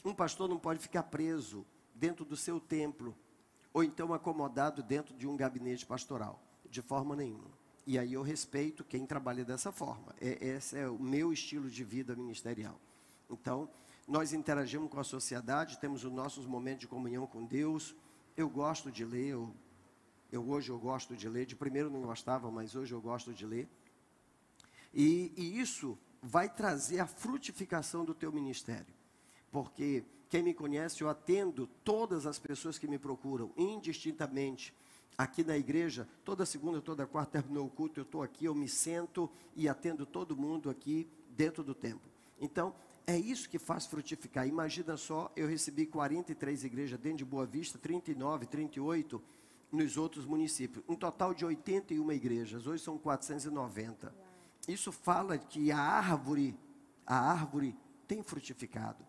[0.03, 1.65] Um pastor não pode ficar preso
[1.95, 3.15] dentro do seu templo,
[3.73, 7.51] ou então acomodado dentro de um gabinete pastoral, de forma nenhuma.
[7.87, 10.15] E aí eu respeito quem trabalha dessa forma.
[10.19, 12.81] É, esse é o meu estilo de vida ministerial.
[13.29, 13.69] Então,
[14.09, 17.95] nós interagimos com a sociedade, temos os nossos momentos de comunhão com Deus.
[18.37, 19.55] Eu gosto de ler, eu
[20.35, 23.47] eu hoje eu gosto de ler, de primeiro não gostava, mas hoje eu gosto de
[23.47, 23.69] ler.
[24.93, 28.93] E, e isso vai trazer a frutificação do teu ministério.
[29.53, 34.75] Porque quem me conhece, eu atendo todas as pessoas que me procuram, indistintamente.
[35.17, 38.69] Aqui na igreja, toda segunda, toda quarta, terminou o culto, eu estou aqui, eu me
[38.69, 42.03] sento e atendo todo mundo aqui dentro do tempo.
[42.41, 42.75] Então,
[43.07, 44.49] é isso que faz frutificar.
[44.49, 49.23] Imagina só, eu recebi 43 igrejas dentro de Boa Vista, 39, 38
[49.75, 50.85] nos outros municípios.
[50.89, 54.15] Um total de 81 igrejas, hoje são 490.
[54.69, 56.59] Isso fala que a árvore,
[57.07, 59.05] a árvore tem frutificado.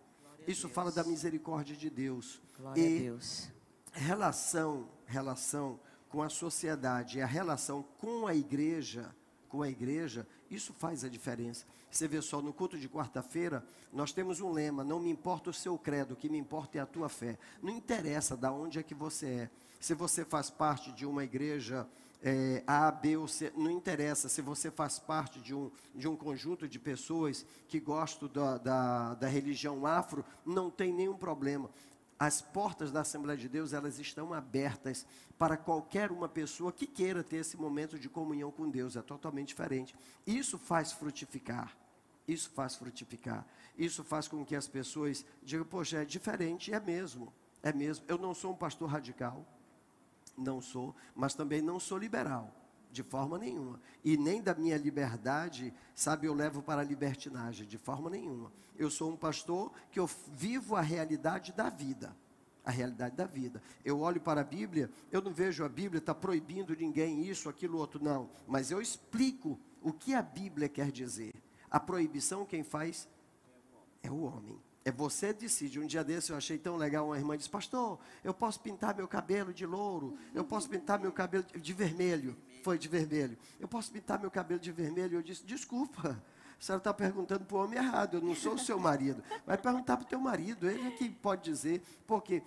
[0.48, 2.42] Isso fala da misericórdia de Deus.
[2.58, 3.50] Glória e a Deus.
[3.92, 9.16] Relação, relação com a sociedade, a relação com a igreja,
[9.50, 11.66] com a igreja, isso faz a diferença.
[11.90, 15.54] Você vê só, no culto de quarta-feira, nós temos um lema: não me importa o
[15.54, 17.38] seu credo, o que me importa é a tua fé.
[17.62, 19.50] Não interessa de onde é que você é.
[19.80, 21.88] Se você faz parte de uma igreja
[22.22, 24.28] é, A, B ou C, não interessa.
[24.28, 29.14] Se você faz parte de um, de um conjunto de pessoas que gostam da, da,
[29.14, 31.70] da religião afro, não tem nenhum problema
[32.18, 35.06] as portas da Assembleia de Deus, elas estão abertas
[35.38, 39.50] para qualquer uma pessoa que queira ter esse momento de comunhão com Deus, é totalmente
[39.50, 39.96] diferente.
[40.26, 41.76] Isso faz frutificar.
[42.28, 43.46] Isso faz frutificar.
[43.78, 47.34] Isso faz com que as pessoas digam, poxa, é diferente, é mesmo.
[47.62, 48.06] É mesmo.
[48.08, 49.46] Eu não sou um pastor radical
[50.38, 52.54] não sou, mas também não sou liberal,
[52.96, 53.80] de forma nenhuma.
[54.04, 58.52] E nem da minha liberdade, sabe, eu levo para a libertinagem, de forma nenhuma.
[58.78, 62.16] Eu sou um pastor que eu vivo a realidade da vida.
[62.64, 63.62] A realidade da vida.
[63.84, 67.78] Eu olho para a Bíblia, eu não vejo a Bíblia está proibindo ninguém isso, aquilo,
[67.78, 68.30] outro, não.
[68.48, 71.36] Mas eu explico o que a Bíblia quer dizer.
[71.70, 73.08] A proibição quem faz
[74.02, 74.58] é o homem.
[74.86, 75.80] É você decide.
[75.80, 79.08] Um dia desse eu achei tão legal, uma irmã disse, pastor, eu posso pintar meu
[79.08, 82.38] cabelo de louro, eu posso pintar meu cabelo de vermelho.
[82.66, 83.38] Foi de vermelho.
[83.60, 85.20] Eu posso pintar meu cabelo de vermelho.
[85.20, 86.20] Eu disse, desculpa,
[86.60, 89.24] a senhora está perguntando para o homem errado, eu não sou o seu marido.
[89.46, 92.42] Vai perguntar para o teu marido, ele é que pode dizer, porque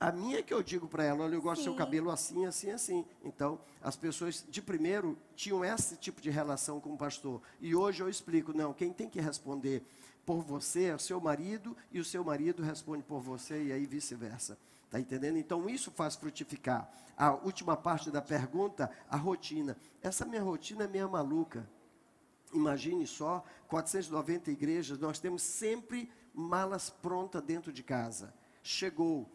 [0.00, 1.68] a minha é que eu digo para ela, olha, eu gosto Sim.
[1.68, 3.04] do seu cabelo assim, assim, assim.
[3.22, 7.40] Então, as pessoas, de primeiro, tinham esse tipo de relação com o pastor.
[7.60, 9.84] E hoje eu explico, não, quem tem que responder
[10.26, 13.86] por você é o seu marido e o seu marido responde por você e aí
[13.86, 14.58] vice-versa.
[14.90, 15.38] Está entendendo?
[15.38, 16.90] Então isso faz frutificar.
[17.16, 19.76] A última parte da pergunta, a rotina.
[20.02, 21.64] Essa minha rotina é meio maluca.
[22.52, 28.34] Imagine só, 490 igrejas, nós temos sempre malas prontas dentro de casa.
[28.64, 29.30] Chegou,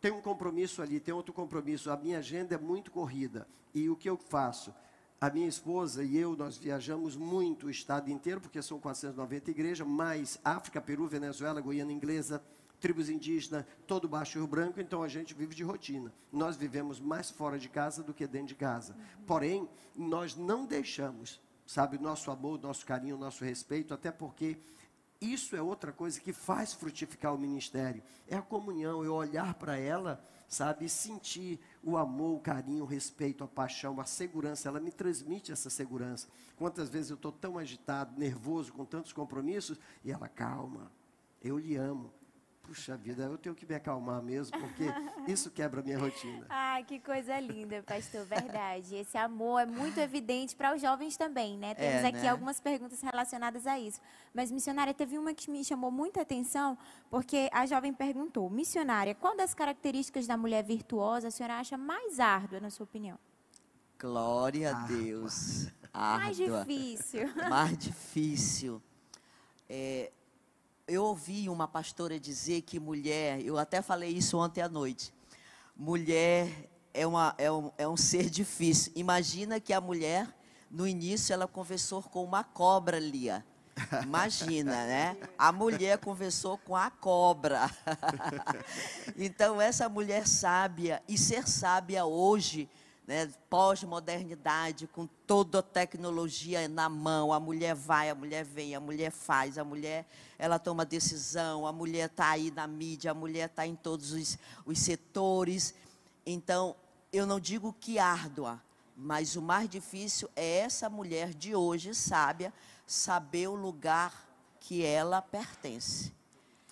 [0.00, 1.90] tem um compromisso ali, tem outro compromisso.
[1.90, 3.46] A minha agenda é muito corrida.
[3.74, 4.74] E o que eu faço?
[5.20, 9.86] A minha esposa e eu, nós viajamos muito o estado inteiro, porque são 490 igrejas,
[9.86, 12.42] mais África, Peru, Venezuela, Guiana Inglesa,
[12.80, 16.12] tribos indígenas, todo o Baixo Rio Branco, então a gente vive de rotina.
[16.32, 18.96] Nós vivemos mais fora de casa do que dentro de casa.
[19.26, 24.10] Porém, nós não deixamos, sabe, o nosso amor, o nosso carinho, o nosso respeito, até
[24.10, 24.58] porque
[25.20, 28.02] isso é outra coisa que faz frutificar o ministério.
[28.28, 32.86] É a comunhão, é olhar para ela, sabe, e sentir o amor, o carinho, o
[32.86, 34.68] respeito, a paixão, a segurança.
[34.68, 36.28] Ela me transmite essa segurança.
[36.56, 40.92] Quantas vezes eu estou tão agitado, nervoso, com tantos compromissos, e ela, calma,
[41.42, 42.12] eu lhe amo.
[42.68, 44.84] Puxa vida, eu tenho que me acalmar mesmo, porque
[45.26, 46.44] isso quebra a minha rotina.
[46.50, 48.94] Ai, que coisa linda, pastor, verdade.
[48.94, 51.74] Esse amor é muito evidente para os jovens também, né?
[51.74, 52.28] Temos É, aqui né?
[52.28, 53.98] algumas perguntas relacionadas a isso.
[54.34, 56.76] Mas, missionária, teve uma que me chamou muita atenção,
[57.08, 62.20] porque a jovem perguntou: missionária, qual das características da mulher virtuosa a senhora acha mais
[62.20, 63.18] árdua, na sua opinião?
[63.98, 65.68] Glória a Deus.
[65.94, 66.64] Mais Árdua.
[66.66, 67.28] difícil.
[67.48, 68.82] Mais difícil.
[69.66, 70.12] É,
[70.88, 75.12] eu ouvi uma pastora dizer que mulher, eu até falei isso ontem à noite,
[75.76, 76.50] mulher
[76.94, 78.92] é, uma, é, um, é um ser difícil.
[78.96, 80.26] Imagina que a mulher,
[80.70, 83.44] no início, ela conversou com uma cobra, Lia.
[84.02, 85.16] Imagina, né?
[85.38, 87.70] A mulher conversou com a cobra.
[89.16, 92.68] então, essa mulher sábia, e ser sábia hoje,
[93.08, 98.80] né, pós-modernidade, com toda a tecnologia na mão, a mulher vai, a mulher vem, a
[98.80, 100.06] mulher faz, a mulher
[100.38, 104.38] ela toma decisão, a mulher está aí na mídia, a mulher está em todos os,
[104.66, 105.74] os setores.
[106.26, 106.76] Então,
[107.10, 108.62] eu não digo que árdua,
[108.94, 112.52] mas o mais difícil é essa mulher de hoje, sábia,
[112.86, 114.12] saber o lugar
[114.60, 116.12] que ela pertence.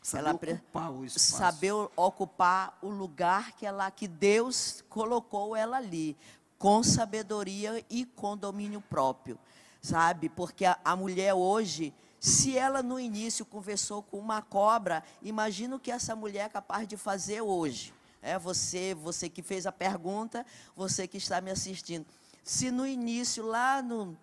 [0.06, 1.36] Saber Ela ocupar o espaço.
[1.36, 6.16] Saber ocupar o lugar que, ela, que Deus colocou ela ali,
[6.56, 9.36] com sabedoria e com domínio próprio,
[9.82, 10.28] sabe?
[10.28, 15.80] Porque a, a mulher hoje, se ela no início conversou com uma cobra, imagina o
[15.80, 17.92] que essa mulher é capaz de fazer hoje.
[18.22, 20.46] É você, você que fez a pergunta,
[20.76, 22.06] você que está me assistindo.
[22.44, 24.16] Se no início, lá no,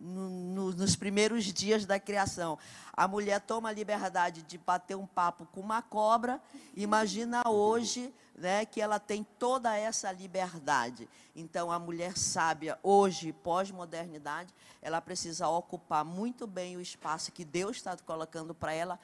[0.00, 2.58] no- no- nos primeiros dias da criação,
[2.92, 6.40] a mulher toma a liberdade de bater um papo com uma cobra,
[6.74, 11.06] imagina hoje né, que ela tem toda essa liberdade.
[11.36, 17.76] Então, a mulher sábia, hoje, pós-modernidade, ela precisa ocupar muito bem o espaço que Deus
[17.76, 18.98] está colocando para ela,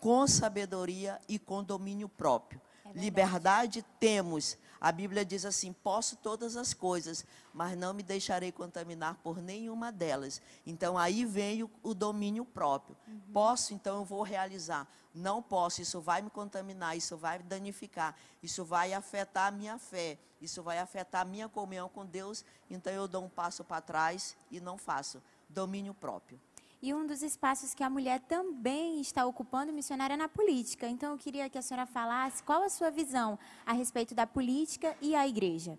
[0.00, 2.60] com sabedoria e com domínio próprio.
[2.92, 4.58] Liberdade temos.
[4.80, 9.92] A Bíblia diz assim: posso todas as coisas, mas não me deixarei contaminar por nenhuma
[9.92, 10.40] delas.
[10.66, 12.96] Então aí vem o, o domínio próprio.
[13.32, 14.88] Posso, então eu vou realizar.
[15.14, 19.76] Não posso, isso vai me contaminar, isso vai me danificar, isso vai afetar a minha
[19.76, 22.44] fé, isso vai afetar a minha comunhão com Deus.
[22.70, 25.22] Então eu dou um passo para trás e não faço.
[25.48, 26.40] Domínio próprio.
[26.82, 30.88] E um dos espaços que a mulher também está ocupando, missionária, é na política.
[30.88, 34.96] Então, eu queria que a senhora falasse qual a sua visão a respeito da política
[35.00, 35.78] e a igreja.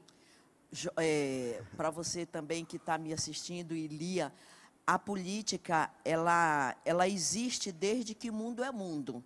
[1.76, 4.32] para você também que está me assistindo e lia,
[4.86, 9.24] a política ela, ela existe desde que mundo é mundo.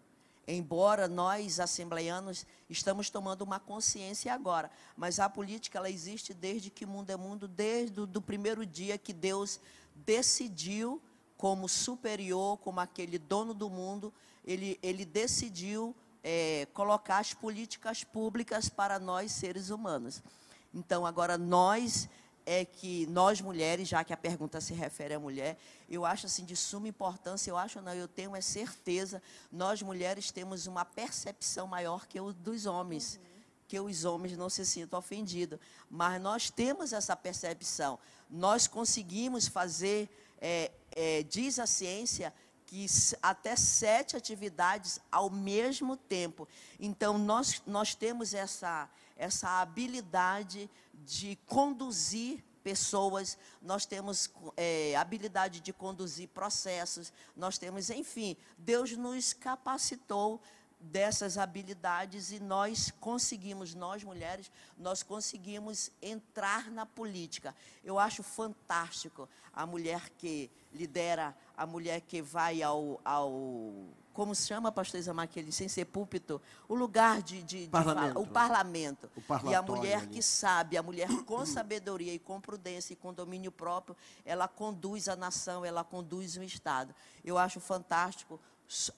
[0.48, 6.86] Embora nós, assembleianos, estamos tomando uma consciência agora, mas a política ela existe desde que
[6.86, 9.60] mundo é mundo, desde o do primeiro dia que Deus
[9.96, 11.02] decidiu,
[11.46, 14.12] como superior, como aquele dono do mundo,
[14.44, 20.24] ele, ele decidiu eh, colocar as políticas públicas para nós, seres humanos.
[20.74, 22.10] Então, agora, nós
[22.48, 25.56] é que, nós mulheres, já que a pergunta se refere à mulher,
[25.88, 29.22] eu acho assim de suma importância, eu acho não, eu tenho é certeza,
[29.52, 33.20] nós mulheres temos uma percepção maior que o dos homens,
[33.68, 35.60] que os homens não se sintam ofendidos,
[35.92, 38.00] mas nós temos essa percepção,
[38.32, 40.10] nós conseguimos fazer,
[40.42, 42.34] é, é, diz a ciência,
[42.66, 42.86] que
[43.22, 46.48] até sete atividades ao mesmo tempo.
[46.80, 55.72] Então, nós, nós temos essa, essa habilidade de conduzir pessoas, nós temos é, habilidade de
[55.72, 60.42] conduzir processos, nós temos, enfim, Deus nos capacitou
[60.92, 67.56] dessas habilidades e nós conseguimos, nós mulheres, nós conseguimos entrar na política.
[67.84, 73.32] Eu acho fantástico a mulher que lidera, a mulher que vai ao, ao
[74.16, 78.18] como se chama, pastor Isamar, aquele sem ser púlpito, o lugar de, de, Parlamento.
[78.18, 79.12] o parlamento.
[79.14, 80.08] O e a mulher ali.
[80.08, 85.10] que sabe, a mulher com sabedoria e com prudência e com domínio próprio, ela conduz
[85.10, 86.96] a nação, ela conduz o Estado.
[87.26, 88.40] Eu acho fantástico,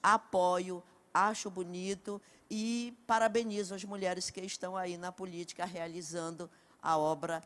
[0.00, 0.82] apoio,
[1.12, 6.50] acho bonito e parabenizo as mulheres que estão aí na política realizando
[6.82, 7.42] a obra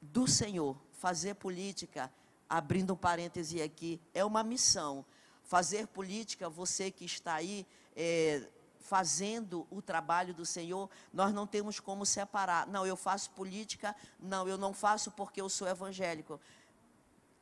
[0.00, 0.76] do Senhor.
[0.92, 2.10] Fazer política,
[2.48, 5.04] abrindo um parêntese aqui, é uma missão.
[5.44, 8.42] Fazer política, você que está aí é,
[8.80, 12.66] fazendo o trabalho do Senhor, nós não temos como separar.
[12.66, 16.40] Não, eu faço política, não, eu não faço porque eu sou evangélico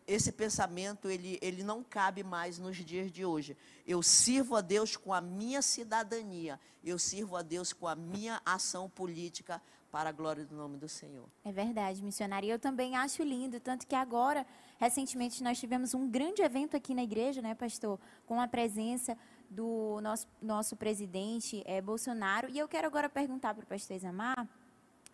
[0.07, 3.57] esse pensamento ele, ele não cabe mais nos dias de hoje.
[3.87, 8.41] Eu sirvo a Deus com a minha cidadania, eu sirvo a Deus com a minha
[8.45, 11.27] ação política para a glória do nome do Senhor.
[11.45, 12.47] É verdade, missionária.
[12.47, 14.47] Eu também acho lindo, tanto que agora,
[14.79, 19.17] recentemente, nós tivemos um grande evento aqui na igreja, né, pastor, com a presença
[19.49, 22.49] do nosso, nosso presidente é, Bolsonaro.
[22.51, 24.47] E eu quero agora perguntar para o pastor Isamar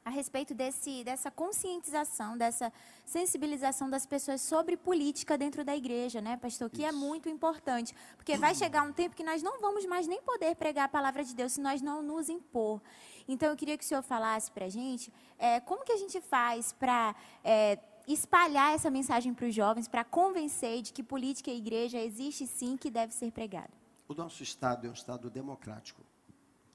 [0.04, 2.72] a respeito desse, dessa conscientização, dessa
[3.04, 6.68] sensibilização das pessoas sobre política dentro da igreja, né, pastor?
[6.68, 6.96] Que é Isso.
[6.96, 7.94] é muito importante.
[8.16, 11.22] Porque vai chegar um tempo que nós não vamos mais nem poder pregar a palavra
[11.24, 12.80] de Deus se nós não nos impor.
[13.28, 16.20] Então, eu queria que o senhor falasse para a gente é, como que a gente
[16.20, 17.78] faz para é,
[18.08, 22.76] espalhar essa mensagem para os jovens, para convencer de que política e igreja existe sim,
[22.76, 23.70] que deve ser pregada.
[24.08, 26.02] O nosso Estado é um Estado democrático.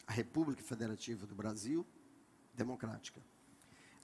[0.07, 1.85] A República Federativa do Brasil
[2.57, 3.21] democrática.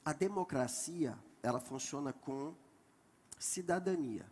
[0.05, 2.53] A democracia, ela funciona com
[3.39, 4.25] cidadania.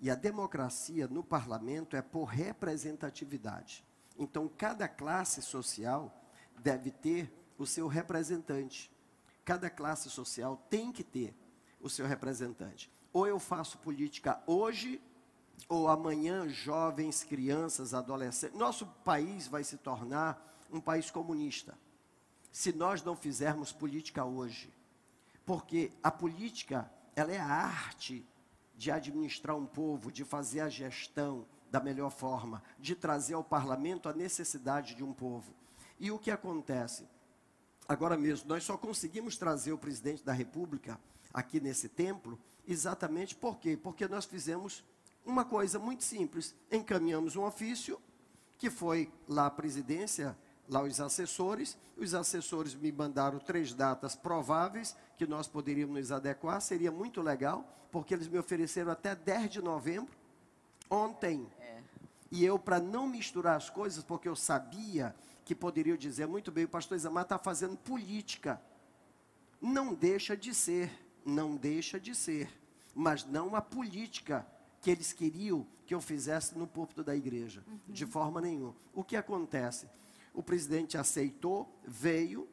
[0.00, 3.84] E a democracia no parlamento é por representatividade.
[4.18, 6.14] Então, cada classe social
[6.60, 8.90] deve ter o seu representante.
[9.44, 11.34] Cada classe social tem que ter
[11.80, 12.90] o seu representante.
[13.12, 15.00] Ou eu faço política hoje,
[15.68, 18.58] ou amanhã, jovens, crianças, adolescentes.
[18.58, 21.76] Nosso país vai se tornar um país comunista
[22.54, 24.72] se nós não fizermos política hoje.
[25.44, 28.24] Porque a política, ela é a arte
[28.76, 34.08] de administrar um povo, de fazer a gestão da melhor forma, de trazer ao parlamento
[34.08, 35.52] a necessidade de um povo.
[35.98, 37.08] E o que acontece?
[37.88, 40.96] Agora mesmo, nós só conseguimos trazer o presidente da República
[41.32, 42.38] aqui nesse templo,
[42.68, 43.76] exatamente por quê?
[43.76, 44.84] Porque nós fizemos
[45.26, 48.00] uma coisa muito simples: encaminhamos um ofício
[48.56, 50.38] que foi lá à presidência
[50.68, 51.76] lá os assessores.
[51.96, 56.60] Os assessores me mandaram três datas prováveis que nós poderíamos nos adequar.
[56.60, 60.12] Seria muito legal, porque eles me ofereceram até 10 de novembro,
[60.90, 61.46] ontem.
[61.60, 61.80] É.
[62.30, 66.64] E eu, para não misturar as coisas, porque eu sabia que poderiam dizer muito bem,
[66.64, 68.60] o pastor Isamar está fazendo política.
[69.60, 70.90] Não deixa de ser,
[71.24, 72.50] não deixa de ser,
[72.94, 74.46] mas não a política
[74.80, 77.78] que eles queriam que eu fizesse no púlpito da igreja, uhum.
[77.88, 78.74] de forma nenhuma.
[78.92, 79.86] O que acontece?
[80.34, 82.48] O presidente aceitou, veio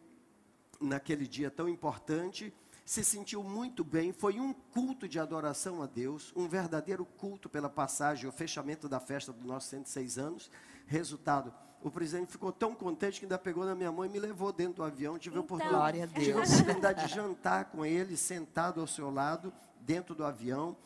[0.80, 2.54] naquele dia tão importante,
[2.86, 4.14] se sentiu muito bem.
[4.14, 9.00] Foi um culto de adoração a Deus, um verdadeiro culto pela passagem, o fechamento da
[9.00, 10.52] festa dos nossos 106 anos.
[10.86, 11.52] Resultado,
[11.82, 14.76] o presidente ficou tão contente que ainda pegou na minha mão e me levou dentro
[14.76, 15.18] do avião.
[15.18, 20.14] Tive, então, oportunidade, tive a oportunidade de jantar com ele, sentado ao seu lado, dentro
[20.14, 20.78] do avião.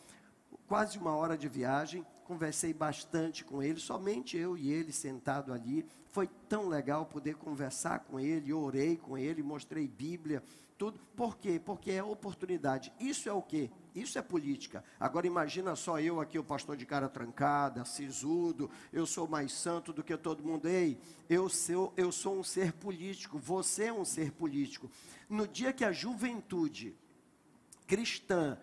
[0.66, 5.86] Quase uma hora de viagem conversei bastante com ele, somente eu e ele sentado ali.
[6.08, 10.42] Foi tão legal poder conversar com ele, orei com ele, mostrei Bíblia,
[10.76, 10.98] tudo.
[11.14, 11.60] Por quê?
[11.64, 12.92] Porque é oportunidade.
[12.98, 13.70] Isso é o quê?
[13.94, 14.84] Isso é política.
[14.98, 19.92] Agora imagina só eu aqui, o pastor de cara trancada, sisudo, eu sou mais santo
[19.92, 20.68] do que todo mundo.
[20.68, 20.98] Ei,
[21.30, 24.90] eu sou, eu sou um ser político, você é um ser político.
[25.28, 26.94] No dia que a juventude
[27.86, 28.58] cristã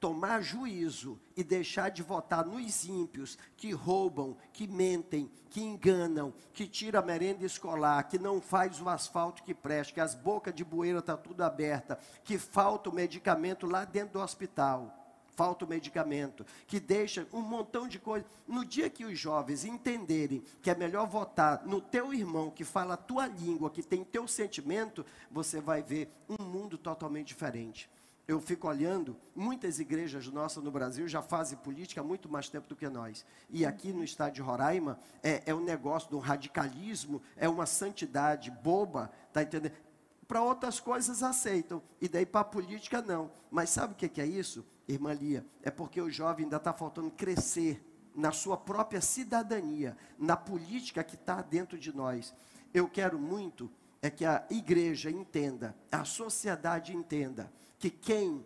[0.00, 6.66] tomar juízo e deixar de votar nos ímpios que roubam, que mentem, que enganam, que
[6.66, 10.64] tira a merenda escolar, que não faz o asfalto que presta, que as bocas de
[10.64, 14.94] bueira estão tá tudo aberta, que falta o medicamento lá dentro do hospital,
[15.28, 18.28] falta o medicamento, que deixa um montão de coisas.
[18.46, 22.94] No dia que os jovens entenderem que é melhor votar no teu irmão que fala
[22.94, 27.88] a tua língua, que tem teu sentimento, você vai ver um mundo totalmente diferente
[28.28, 32.68] eu fico olhando, muitas igrejas nossas no Brasil já fazem política há muito mais tempo
[32.68, 33.24] do que nós.
[33.48, 38.50] E aqui no estado de Roraima é, é um negócio do radicalismo, é uma santidade
[38.50, 39.72] boba, tá entendendo?
[40.28, 43.30] Para outras coisas aceitam, e daí para a política não.
[43.50, 45.46] Mas sabe o que é isso, irmã Lia?
[45.62, 47.82] É porque o jovem ainda está faltando crescer
[48.14, 52.34] na sua própria cidadania, na política que está dentro de nós.
[52.74, 53.70] Eu quero muito
[54.02, 58.44] é que a igreja entenda, a sociedade entenda, que quem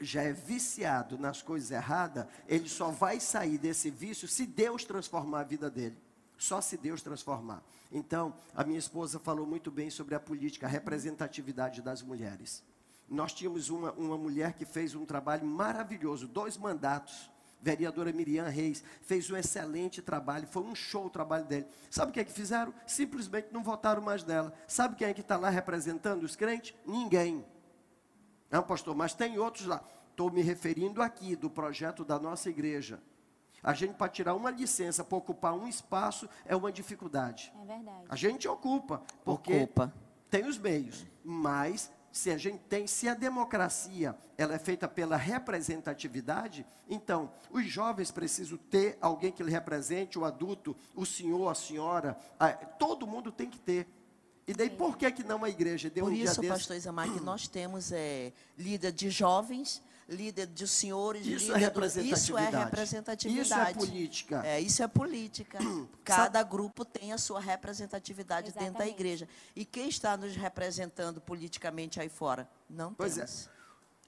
[0.00, 5.40] já é viciado nas coisas erradas, ele só vai sair desse vício se Deus transformar
[5.40, 5.96] a vida dele.
[6.36, 7.62] Só se Deus transformar.
[7.90, 12.62] Então, a minha esposa falou muito bem sobre a política, a representatividade das mulheres.
[13.08, 17.30] Nós tínhamos uma, uma mulher que fez um trabalho maravilhoso, dois mandatos
[17.60, 21.66] Vereadora Miriam Reis fez um excelente trabalho, foi um show o trabalho dele.
[21.90, 22.72] Sabe o que é que fizeram?
[22.86, 24.54] Simplesmente não votaram mais dela.
[24.66, 26.74] Sabe quem é que está lá representando os crentes?
[26.86, 27.44] Ninguém.
[28.50, 29.82] Não, pastor, mas tem outros lá.
[30.10, 33.00] Estou me referindo aqui do projeto da nossa igreja.
[33.62, 37.52] A gente, para tirar uma licença, para ocupar um espaço, é uma dificuldade.
[37.60, 38.04] É verdade.
[38.08, 39.92] A gente ocupa, porque Ocupa.
[40.30, 45.16] tem os meios, mas se a gente tem, se a democracia ela é feita pela
[45.16, 51.54] representatividade, então os jovens precisam ter alguém que lhe represente, o adulto, o senhor, a
[51.54, 53.86] senhora, a- todo mundo tem que ter.
[54.48, 56.52] E daí por que que não a igreja deu Por um dia isso, desse?
[56.52, 61.70] pastor Isamar, que nós temos é, líder de jovens, líder de senhores, Isso líder é
[61.70, 61.98] do- Isso
[62.38, 62.64] é representatividade.
[62.64, 63.42] representatividade.
[63.42, 64.42] Isso é política.
[64.46, 65.58] É, isso é política.
[66.02, 68.94] Cada grupo tem a sua representatividade dentro da Exatamente.
[68.94, 69.28] igreja.
[69.54, 72.48] E quem está nos representando politicamente aí fora?
[72.70, 73.26] Não Pois é.
[73.26, 73.50] temos.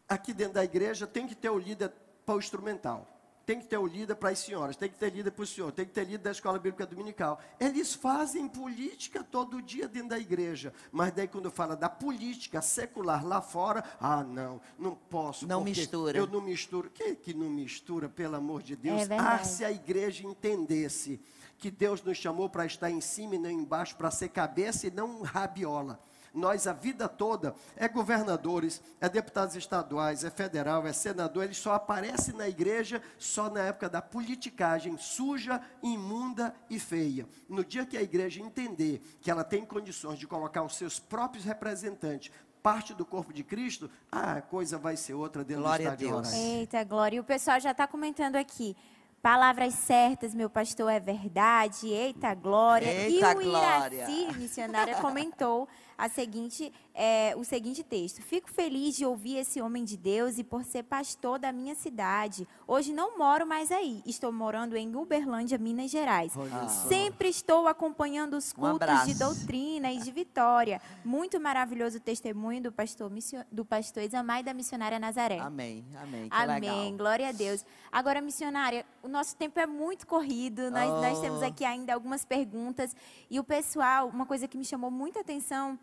[0.09, 1.93] Aqui dentro da igreja tem que ter o líder
[2.25, 3.07] para o instrumental.
[3.47, 5.73] Tem que ter o líder para as senhoras, tem que ter líder para o senhor,
[5.73, 7.41] tem que ter líder da escola bíblica dominical.
[7.59, 10.73] Eles fazem política todo dia dentro da igreja.
[10.93, 15.47] Mas daí quando fala da política secular lá fora, ah, não, não posso.
[15.47, 16.17] Não mistura.
[16.17, 16.91] Eu não misturo.
[16.91, 19.09] Quem que não mistura, pelo amor de Deus?
[19.11, 21.21] É ah, se a igreja entendesse
[21.59, 24.91] que Deus nos chamou para estar em cima e não embaixo, para ser cabeça e
[24.91, 26.01] não rabiola.
[26.33, 31.75] Nós, a vida toda, é governadores, é deputados estaduais, é federal, é senador, eles só
[31.75, 37.27] aparecem na igreja só na época da politicagem suja, imunda e feia.
[37.49, 41.45] No dia que a igreja entender que ela tem condições de colocar os seus próprios
[41.45, 45.91] representantes, parte do corpo de Cristo, ah, a coisa vai ser outra dentro Glória do
[45.91, 46.29] a estádio Deus.
[46.29, 46.39] Horácio.
[46.39, 47.17] Eita, Glória.
[47.17, 48.77] E o pessoal já está comentando aqui.
[49.23, 51.89] Palavras certas, meu pastor, é verdade.
[51.89, 52.91] Eita, Glória.
[52.91, 54.11] Eita, e o glória.
[54.11, 55.69] Iraci, missionária, comentou
[56.01, 58.23] a seguinte, é, o seguinte texto.
[58.23, 62.49] Fico feliz de ouvir esse homem de Deus e por ser pastor da minha cidade.
[62.67, 64.03] Hoje não moro mais aí.
[64.07, 66.33] Estou morando em Uberlândia, Minas Gerais.
[66.33, 66.45] Só.
[66.89, 69.07] Sempre estou acompanhando os Um cultos abraço.
[69.09, 70.81] de doutrina e de vitória.
[71.05, 73.11] Muito maravilhoso o testemunho do pastor,
[73.53, 75.39] do pastor Isamar e da missionária Nazaré.
[75.39, 76.29] Amém, amém.
[76.31, 76.93] Que Amém, legal.
[76.97, 77.63] glória a Deus.
[77.93, 81.21] Agora, missionária, o nosso tempo é muito corrido, nós, nós Oh.
[81.21, 82.97] temos aqui ainda algumas perguntas.
[83.31, 85.79] E o pessoal, uma coisa que me chamou muita atenção,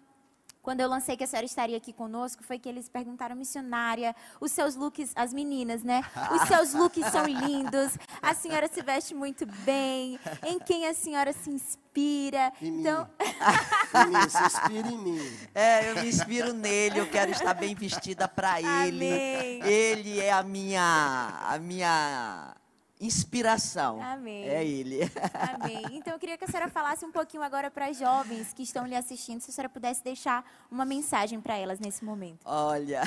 [0.67, 4.51] quando eu lancei que a senhora estaria aqui conosco, foi que eles perguntaram, missionária, os
[4.51, 6.03] seus looks, as meninas, né?
[6.29, 11.31] Os seus looks são lindos, a senhora se veste muito bem, em quem a senhora
[11.31, 12.51] se inspira.
[12.61, 12.79] Em mim.
[12.81, 13.09] Então,
[13.95, 15.37] Em mim, se inspira em mim.
[15.55, 19.07] É, eu me inspiro nele, eu quero estar bem vestida para ele.
[19.07, 19.63] Amém.
[19.63, 22.53] Ele é a minha, a minha
[22.99, 24.01] inspiração.
[24.01, 24.47] Amém.
[24.47, 24.99] É ele.
[25.53, 25.83] Amém.
[25.91, 28.85] Então eu queria que a senhora falasse um pouquinho agora para as jovens que estão
[28.85, 32.39] lhe assistindo, se a senhora pudesse deixar uma mensagem para elas nesse momento.
[32.45, 33.03] Olha,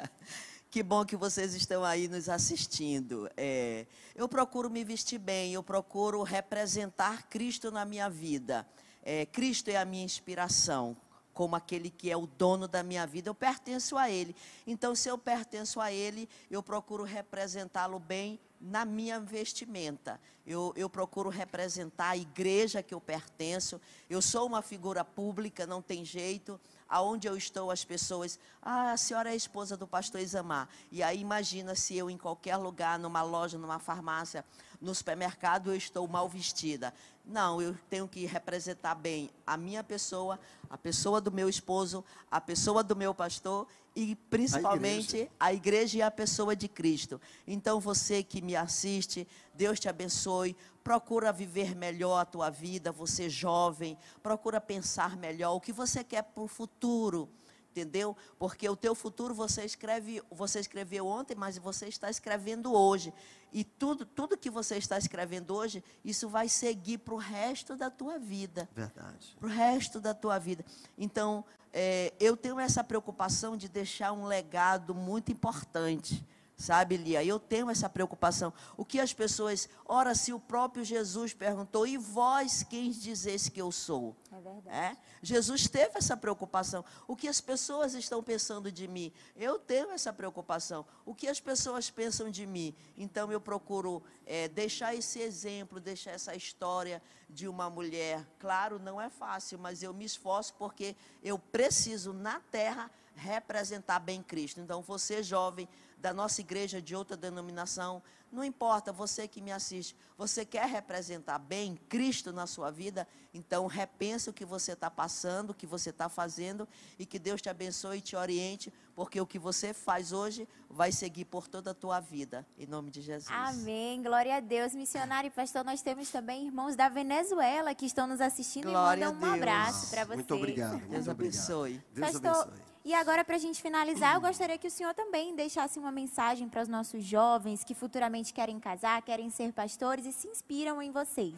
[0.70, 3.28] que bom que vocês estão aí nos assistindo.
[3.36, 8.66] É, eu procuro me vestir bem, eu procuro representar Cristo na minha vida.
[9.02, 10.96] É, Cristo é a minha inspiração.
[11.32, 14.34] Como aquele que é o dono da minha vida, eu pertenço a Ele.
[14.66, 20.20] Então, se eu pertenço a Ele, eu procuro representá-lo bem na minha vestimenta.
[20.46, 23.80] Eu, eu procuro representar a igreja que eu pertenço.
[24.08, 26.60] Eu sou uma figura pública, não tem jeito.
[26.88, 30.68] Aonde eu estou, as pessoas, ah, a senhora é a esposa do pastor Isamar.
[30.92, 34.44] E aí imagina se eu em qualquer lugar, numa loja, numa farmácia,
[34.80, 36.94] no supermercado, eu estou mal vestida.
[37.26, 40.38] Não, eu tenho que representar bem a minha pessoa,
[40.70, 43.66] a pessoa do meu esposo, a pessoa do meu pastor
[43.96, 47.20] e principalmente a igreja e a pessoa de Cristo.
[47.44, 50.54] Então você que me assiste, Deus te abençoe.
[50.84, 56.22] Procura viver melhor a tua vida, você jovem, procura pensar melhor o que você quer
[56.22, 57.28] para o futuro
[57.76, 58.16] entendeu?
[58.38, 63.12] Porque o teu futuro você escreve, você escreveu ontem, mas você está escrevendo hoje.
[63.56, 67.88] E tudo, tudo que você está escrevendo hoje, isso vai seguir para o resto da
[67.88, 68.68] tua vida.
[68.74, 69.34] Verdade.
[69.40, 70.62] Para o resto da tua vida.
[70.98, 71.42] Então,
[71.72, 76.22] é, eu tenho essa preocupação de deixar um legado muito importante.
[76.56, 77.22] Sabe, Lia?
[77.22, 78.50] Eu tenho essa preocupação.
[78.78, 79.68] O que as pessoas.
[79.84, 84.16] Ora, se o próprio Jesus perguntou, e vós quem dizes que eu sou?
[84.32, 84.68] É verdade.
[84.68, 84.96] É?
[85.20, 86.82] Jesus teve essa preocupação.
[87.06, 89.12] O que as pessoas estão pensando de mim?
[89.36, 90.86] Eu tenho essa preocupação.
[91.04, 92.74] O que as pessoas pensam de mim?
[92.96, 98.26] Então eu procuro é, deixar esse exemplo, deixar essa história de uma mulher.
[98.38, 104.22] Claro, não é fácil, mas eu me esforço porque eu preciso na terra representar bem
[104.22, 104.60] Cristo.
[104.60, 105.68] Então, você jovem
[106.06, 108.00] da nossa igreja de outra denominação,
[108.30, 113.66] não importa, você que me assiste, você quer representar bem Cristo na sua vida, então
[113.66, 117.48] repense o que você está passando, o que você está fazendo e que Deus te
[117.48, 121.74] abençoe e te oriente, porque o que você faz hoje vai seguir por toda a
[121.74, 123.28] tua vida, em nome de Jesus.
[123.28, 124.00] Amém.
[124.00, 124.76] Glória a Deus.
[124.76, 129.06] Missionário e pastor, nós temos também irmãos da Venezuela que estão nos assistindo Glória e
[129.08, 130.18] mandam um abraço para vocês.
[130.18, 130.70] Muito obrigado.
[130.70, 131.20] Muito Deus obrigado.
[131.20, 131.84] abençoe.
[131.92, 132.75] Deus Pastor, abençoe.
[132.88, 136.48] E agora para a gente finalizar, eu gostaria que o senhor também deixasse uma mensagem
[136.48, 140.92] para os nossos jovens que futuramente querem casar, querem ser pastores e se inspiram em
[140.92, 141.34] vocês.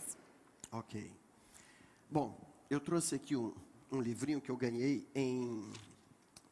[0.70, 1.10] Ok.
[2.10, 2.38] Bom,
[2.68, 3.54] eu trouxe aqui um,
[3.90, 5.72] um livrinho que eu ganhei em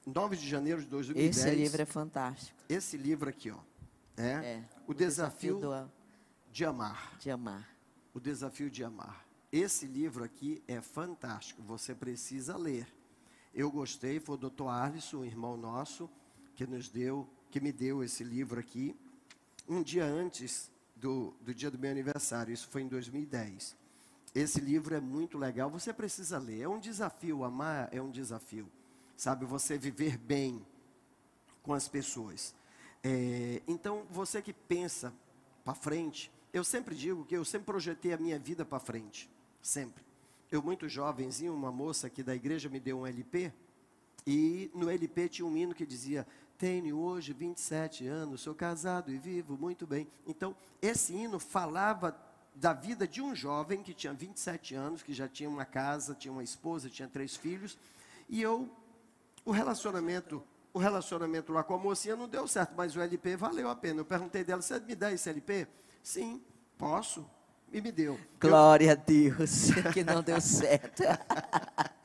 [0.06, 1.36] 9 de janeiro de 2010.
[1.36, 2.58] Esse livro é fantástico.
[2.66, 3.58] Esse livro aqui, ó.
[4.16, 5.92] É, É, o desafio, do-
[6.50, 7.18] de amar.
[7.20, 7.68] de amar.
[8.14, 9.26] O desafio de amar.
[9.52, 11.62] Esse livro aqui é fantástico.
[11.62, 12.88] Você precisa ler.
[13.56, 14.68] Eu gostei, foi o Dr.
[14.68, 16.10] Alisson, um irmão nosso,
[16.54, 18.94] que nos deu, que me deu esse livro aqui,
[19.66, 22.52] um dia antes do, do dia do meu aniversário.
[22.52, 23.74] Isso foi em 2010.
[24.34, 25.70] Esse livro é muito legal.
[25.70, 26.60] Você precisa ler.
[26.60, 27.44] É um desafio.
[27.44, 28.70] Amar é um desafio.
[29.16, 30.64] Sabe, você viver bem
[31.62, 32.54] com as pessoas.
[33.02, 35.14] É, então, você que pensa
[35.64, 39.30] para frente, eu sempre digo que eu sempre projetei a minha vida para frente.
[39.62, 40.04] Sempre.
[40.50, 43.52] Eu, muito jovenzinho, uma moça aqui da igreja me deu um LP,
[44.26, 46.26] e no LP tinha um hino que dizia:
[46.58, 50.06] Tenho hoje 27 anos, sou casado e vivo muito bem.
[50.26, 52.16] Então, esse hino falava
[52.54, 56.32] da vida de um jovem que tinha 27 anos, que já tinha uma casa, tinha
[56.32, 57.78] uma esposa, tinha três filhos,
[58.28, 58.70] e eu
[59.44, 60.42] o relacionamento,
[60.74, 64.00] o relacionamento lá com a mocinha não deu certo, mas o LP valeu a pena.
[64.00, 65.68] Eu perguntei dela, você me dá esse LP?
[66.02, 66.42] Sim,
[66.76, 67.24] posso.
[67.72, 68.18] E me deu.
[68.40, 71.02] Glória a Deus, que não deu certo.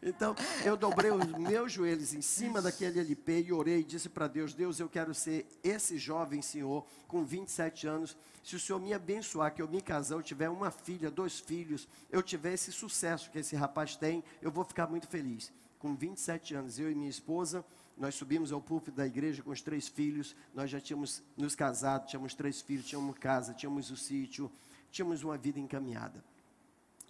[0.00, 0.34] Então,
[0.64, 4.54] eu dobrei os meus joelhos em cima daquele LP e orei e disse para Deus:
[4.54, 8.16] Deus, eu quero ser esse jovem senhor com 27 anos.
[8.42, 11.86] Se o Senhor me abençoar, que eu me casar, eu tiver uma filha, dois filhos,
[12.10, 15.52] eu tiver esse sucesso que esse rapaz tem, eu vou ficar muito feliz.
[15.78, 17.62] Com 27 anos, eu e minha esposa,
[17.98, 22.06] nós subimos ao púlpito da igreja com os três filhos, nós já tínhamos nos casado,
[22.06, 24.50] tínhamos três filhos, tínhamos casa, tínhamos o sítio,
[24.90, 26.24] tínhamos uma vida encaminhada.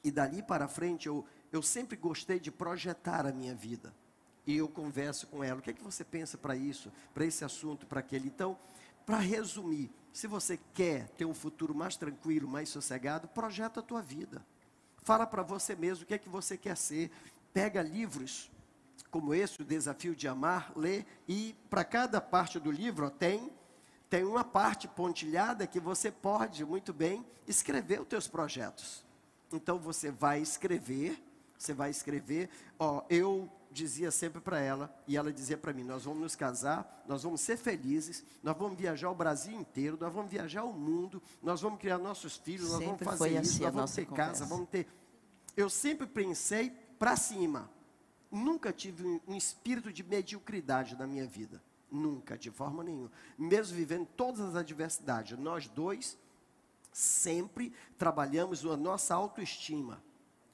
[0.03, 3.93] E dali para frente, eu, eu sempre gostei de projetar a minha vida.
[4.47, 5.61] E eu converso com ela.
[5.61, 8.29] O que é que você pensa para isso, para esse assunto, para aquele?
[8.29, 8.59] Então,
[9.05, 14.01] para resumir, se você quer ter um futuro mais tranquilo, mais sossegado, projeta a tua
[14.01, 14.45] vida.
[15.03, 17.11] Fala para você mesmo o que é que você quer ser.
[17.53, 18.51] Pega livros
[19.11, 23.51] como esse, o Desafio de Amar, lê, e para cada parte do livro ó, tem
[24.09, 29.05] tem uma parte pontilhada que você pode muito bem escrever os teus projetos.
[29.53, 31.23] Então você vai escrever,
[31.57, 32.49] você vai escrever.
[32.79, 37.05] Ó, eu dizia sempre para ela e ela dizia para mim: nós vamos nos casar,
[37.07, 41.23] nós vamos ser felizes, nós vamos viajar o Brasil inteiro, nós vamos viajar o mundo,
[41.43, 44.07] nós vamos criar nossos filhos, nós Sempre vamos foi fazer isso, assim nós vamos ter
[44.07, 44.47] casa, conversa.
[44.47, 44.87] vamos ter.
[45.57, 47.71] Eu sempre pensei para cima.
[48.31, 51.63] Nunca tive um espírito de mediocridade na minha vida.
[51.91, 53.11] Nunca, de forma nenhuma.
[53.39, 55.39] Mesmo vivendo todas as adversidades.
[55.39, 56.19] Nós dois
[56.93, 60.03] sempre trabalhamos a nossa autoestima.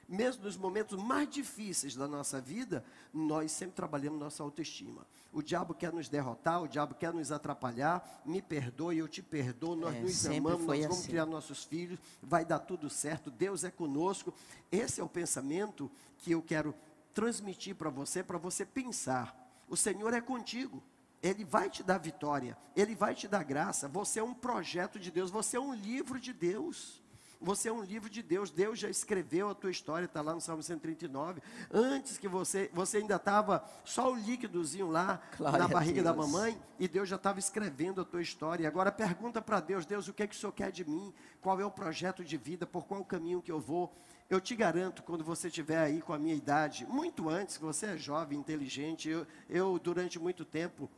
[0.07, 5.07] Mesmo nos momentos mais difíceis da nossa vida, nós sempre trabalhamos nossa autoestima.
[5.33, 8.23] O diabo quer nos derrotar, o diabo quer nos atrapalhar.
[8.25, 11.09] Me perdoe, eu te perdoo, nós É, nos amamos, nós vamos assim.
[11.09, 14.33] criar nossos filhos, vai dar tudo certo, Deus é conosco.
[14.71, 16.75] Esse é o pensamento que eu quero
[17.15, 19.35] transmitir para você, para você pensar.
[19.69, 20.83] O Senhor é contigo.
[21.25, 23.89] Ele vai te dar vitória, ele vai te dar graça.
[23.89, 27.03] Você é um projeto de Deus, você é um livro de Deus.
[27.41, 28.51] Você é um livro de Deus.
[28.51, 31.43] Deus já escreveu a tua história, está lá no Salmo 139.
[31.73, 36.61] Antes que você, você ainda estava só o líquidozinho lá Glória na barriga da mamãe
[36.79, 38.69] e Deus já estava escrevendo a tua história.
[38.69, 41.13] Agora pergunta para Deus, Deus, o que é que o Senhor quer de mim?
[41.41, 42.67] Qual é o projeto de vida?
[42.67, 43.95] Por qual caminho que eu vou?
[44.29, 47.87] Eu te garanto, quando você estiver aí com a minha idade, muito antes, que você
[47.87, 50.91] é jovem, inteligente, eu, eu durante muito tempo,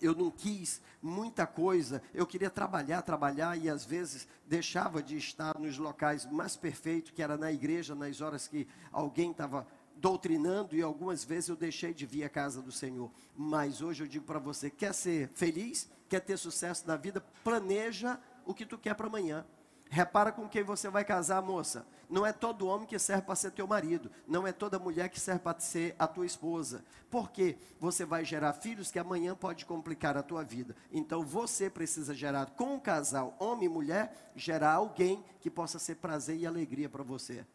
[0.00, 5.58] eu não quis muita coisa, eu queria trabalhar, trabalhar e às vezes deixava de estar
[5.58, 9.66] nos locais mais perfeitos, que era na igreja, nas horas que alguém estava
[9.96, 13.10] doutrinando e algumas vezes eu deixei de vir à casa do Senhor.
[13.36, 18.18] Mas hoje eu digo para você, quer ser feliz, quer ter sucesso na vida, planeja
[18.44, 19.46] o que tu quer para amanhã.
[19.90, 21.86] Repara com quem você vai casar, moça.
[22.08, 24.10] Não é todo homem que serve para ser teu marido.
[24.26, 26.84] Não é toda mulher que serve para ser a tua esposa.
[27.10, 30.74] Porque você vai gerar filhos que amanhã pode complicar a tua vida.
[30.92, 35.96] Então você precisa gerar com o casal, homem e mulher, gerar alguém que possa ser
[35.96, 37.46] prazer e alegria para você.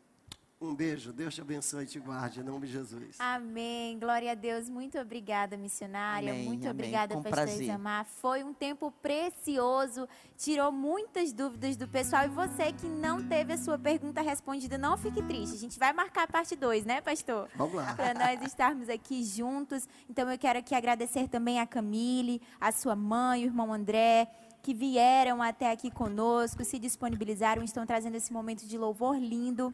[0.61, 3.15] Um beijo, Deus te abençoe e te guarde, em nome de Jesus.
[3.17, 3.97] Amém.
[3.97, 4.67] Glória a Deus.
[4.67, 6.33] Muito obrigada, missionária.
[6.33, 6.71] Amém, Muito amém.
[6.71, 7.61] obrigada, Com pastor prazer.
[7.63, 8.03] Isamar.
[8.03, 10.05] Foi um tempo precioso.
[10.37, 12.25] Tirou muitas dúvidas do pessoal.
[12.25, 15.55] E você que não teve a sua pergunta respondida, não fique triste.
[15.55, 17.47] A gente vai marcar a parte 2, né, pastor?
[17.55, 17.93] Vamos lá.
[17.95, 19.87] Para nós estarmos aqui juntos.
[20.09, 24.27] Então eu quero aqui agradecer também a Camille, a sua mãe, o irmão André,
[24.61, 29.73] que vieram até aqui conosco, se disponibilizaram, estão trazendo esse momento de louvor lindo.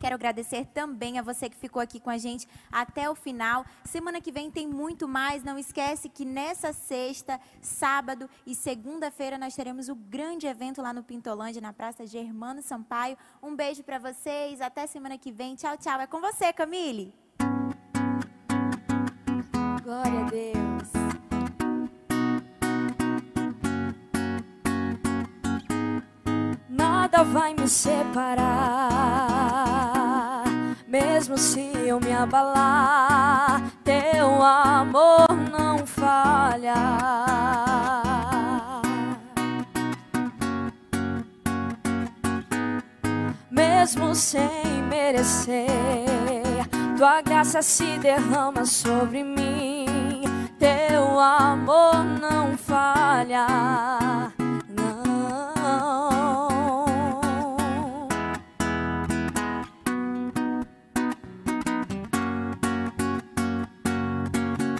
[0.00, 3.66] Quero agradecer também a você que ficou aqui com a gente até o final.
[3.84, 5.44] Semana que vem tem muito mais.
[5.44, 11.04] Não esquece que nessa sexta, sábado e segunda-feira nós teremos o grande evento lá no
[11.04, 13.18] Pintolândia, na Praça Germano Sampaio.
[13.42, 14.62] Um beijo para vocês.
[14.62, 15.54] Até semana que vem.
[15.54, 16.00] Tchau, tchau.
[16.00, 17.14] É com você, Camille.
[19.84, 21.00] Glória a Deus.
[26.68, 29.29] Nada vai me separar,
[30.90, 36.74] mesmo se eu me abalar, teu amor não falha.
[43.48, 45.66] Mesmo sem merecer,
[46.98, 50.24] tua graça se derrama sobre mim.
[50.58, 53.46] Teu amor não falha.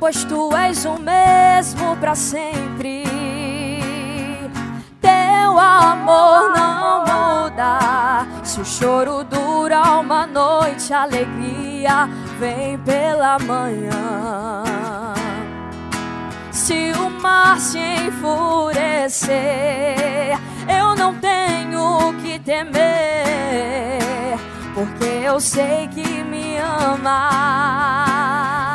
[0.00, 3.04] Pois tu és o mesmo para sempre.
[4.98, 8.26] Teu amor não muda.
[8.42, 12.08] Se o choro dura uma noite, a alegria
[12.38, 14.64] vem pela manhã.
[16.50, 19.28] Se o mar se enfurecer,
[20.66, 22.72] eu não tenho o que temer,
[24.74, 28.69] porque eu sei que me ama.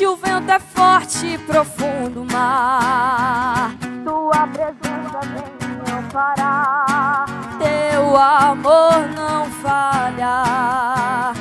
[0.00, 7.26] Se o vento é forte e profundo o mar, tua presença vem não parar.
[7.58, 11.34] Teu amor não falha.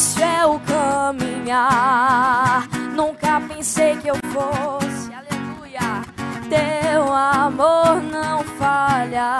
[0.00, 2.66] Difícil é o caminhar.
[2.94, 5.12] Nunca pensei que eu fosse.
[5.12, 6.00] Aleluia.
[6.48, 9.36] Teu amor não falha.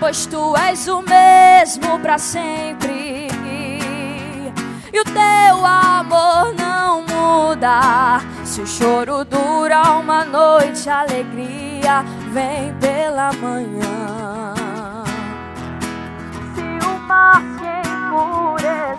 [0.00, 3.21] Pois tu és o mesmo para sempre.
[4.92, 8.20] E o teu amor não muda.
[8.44, 14.52] Se o choro dura uma noite, a alegria vem pela manhã.
[16.54, 18.92] Se o mar se enfurecer,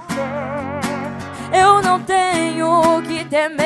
[1.51, 3.63] eu não tenho o que temer,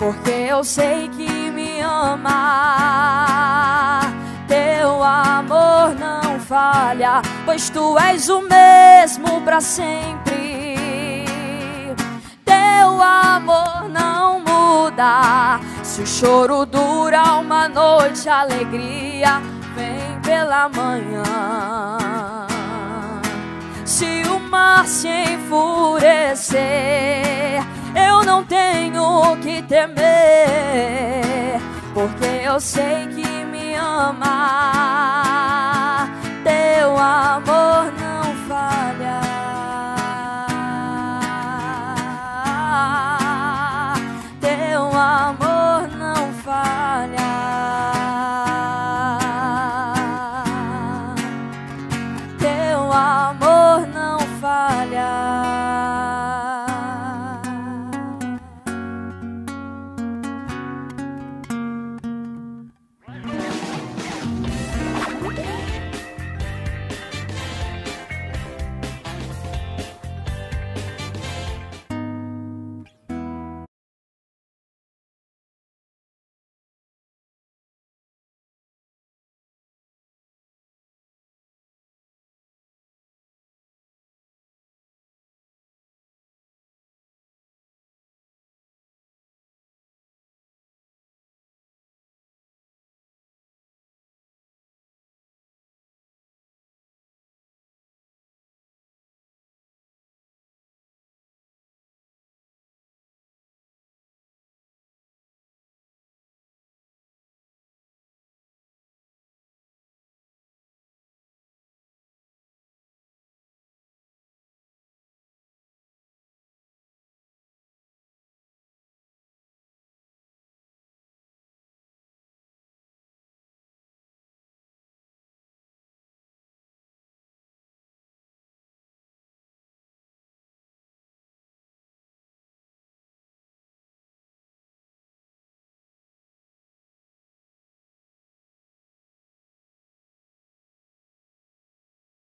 [0.00, 2.74] porque eu sei que me ama.
[4.48, 5.93] Teu amor
[6.44, 11.24] falha, pois tu és o mesmo para sempre.
[12.44, 15.58] Teu amor não muda.
[15.82, 19.40] Se o choro dura uma noite, a alegria
[19.74, 21.22] vem pela manhã.
[23.84, 26.62] Se o mar se enfurecer,
[27.94, 31.60] eu não tenho o que temer,
[31.94, 35.73] porque eu sei que me ama.
[36.98, 38.03] amor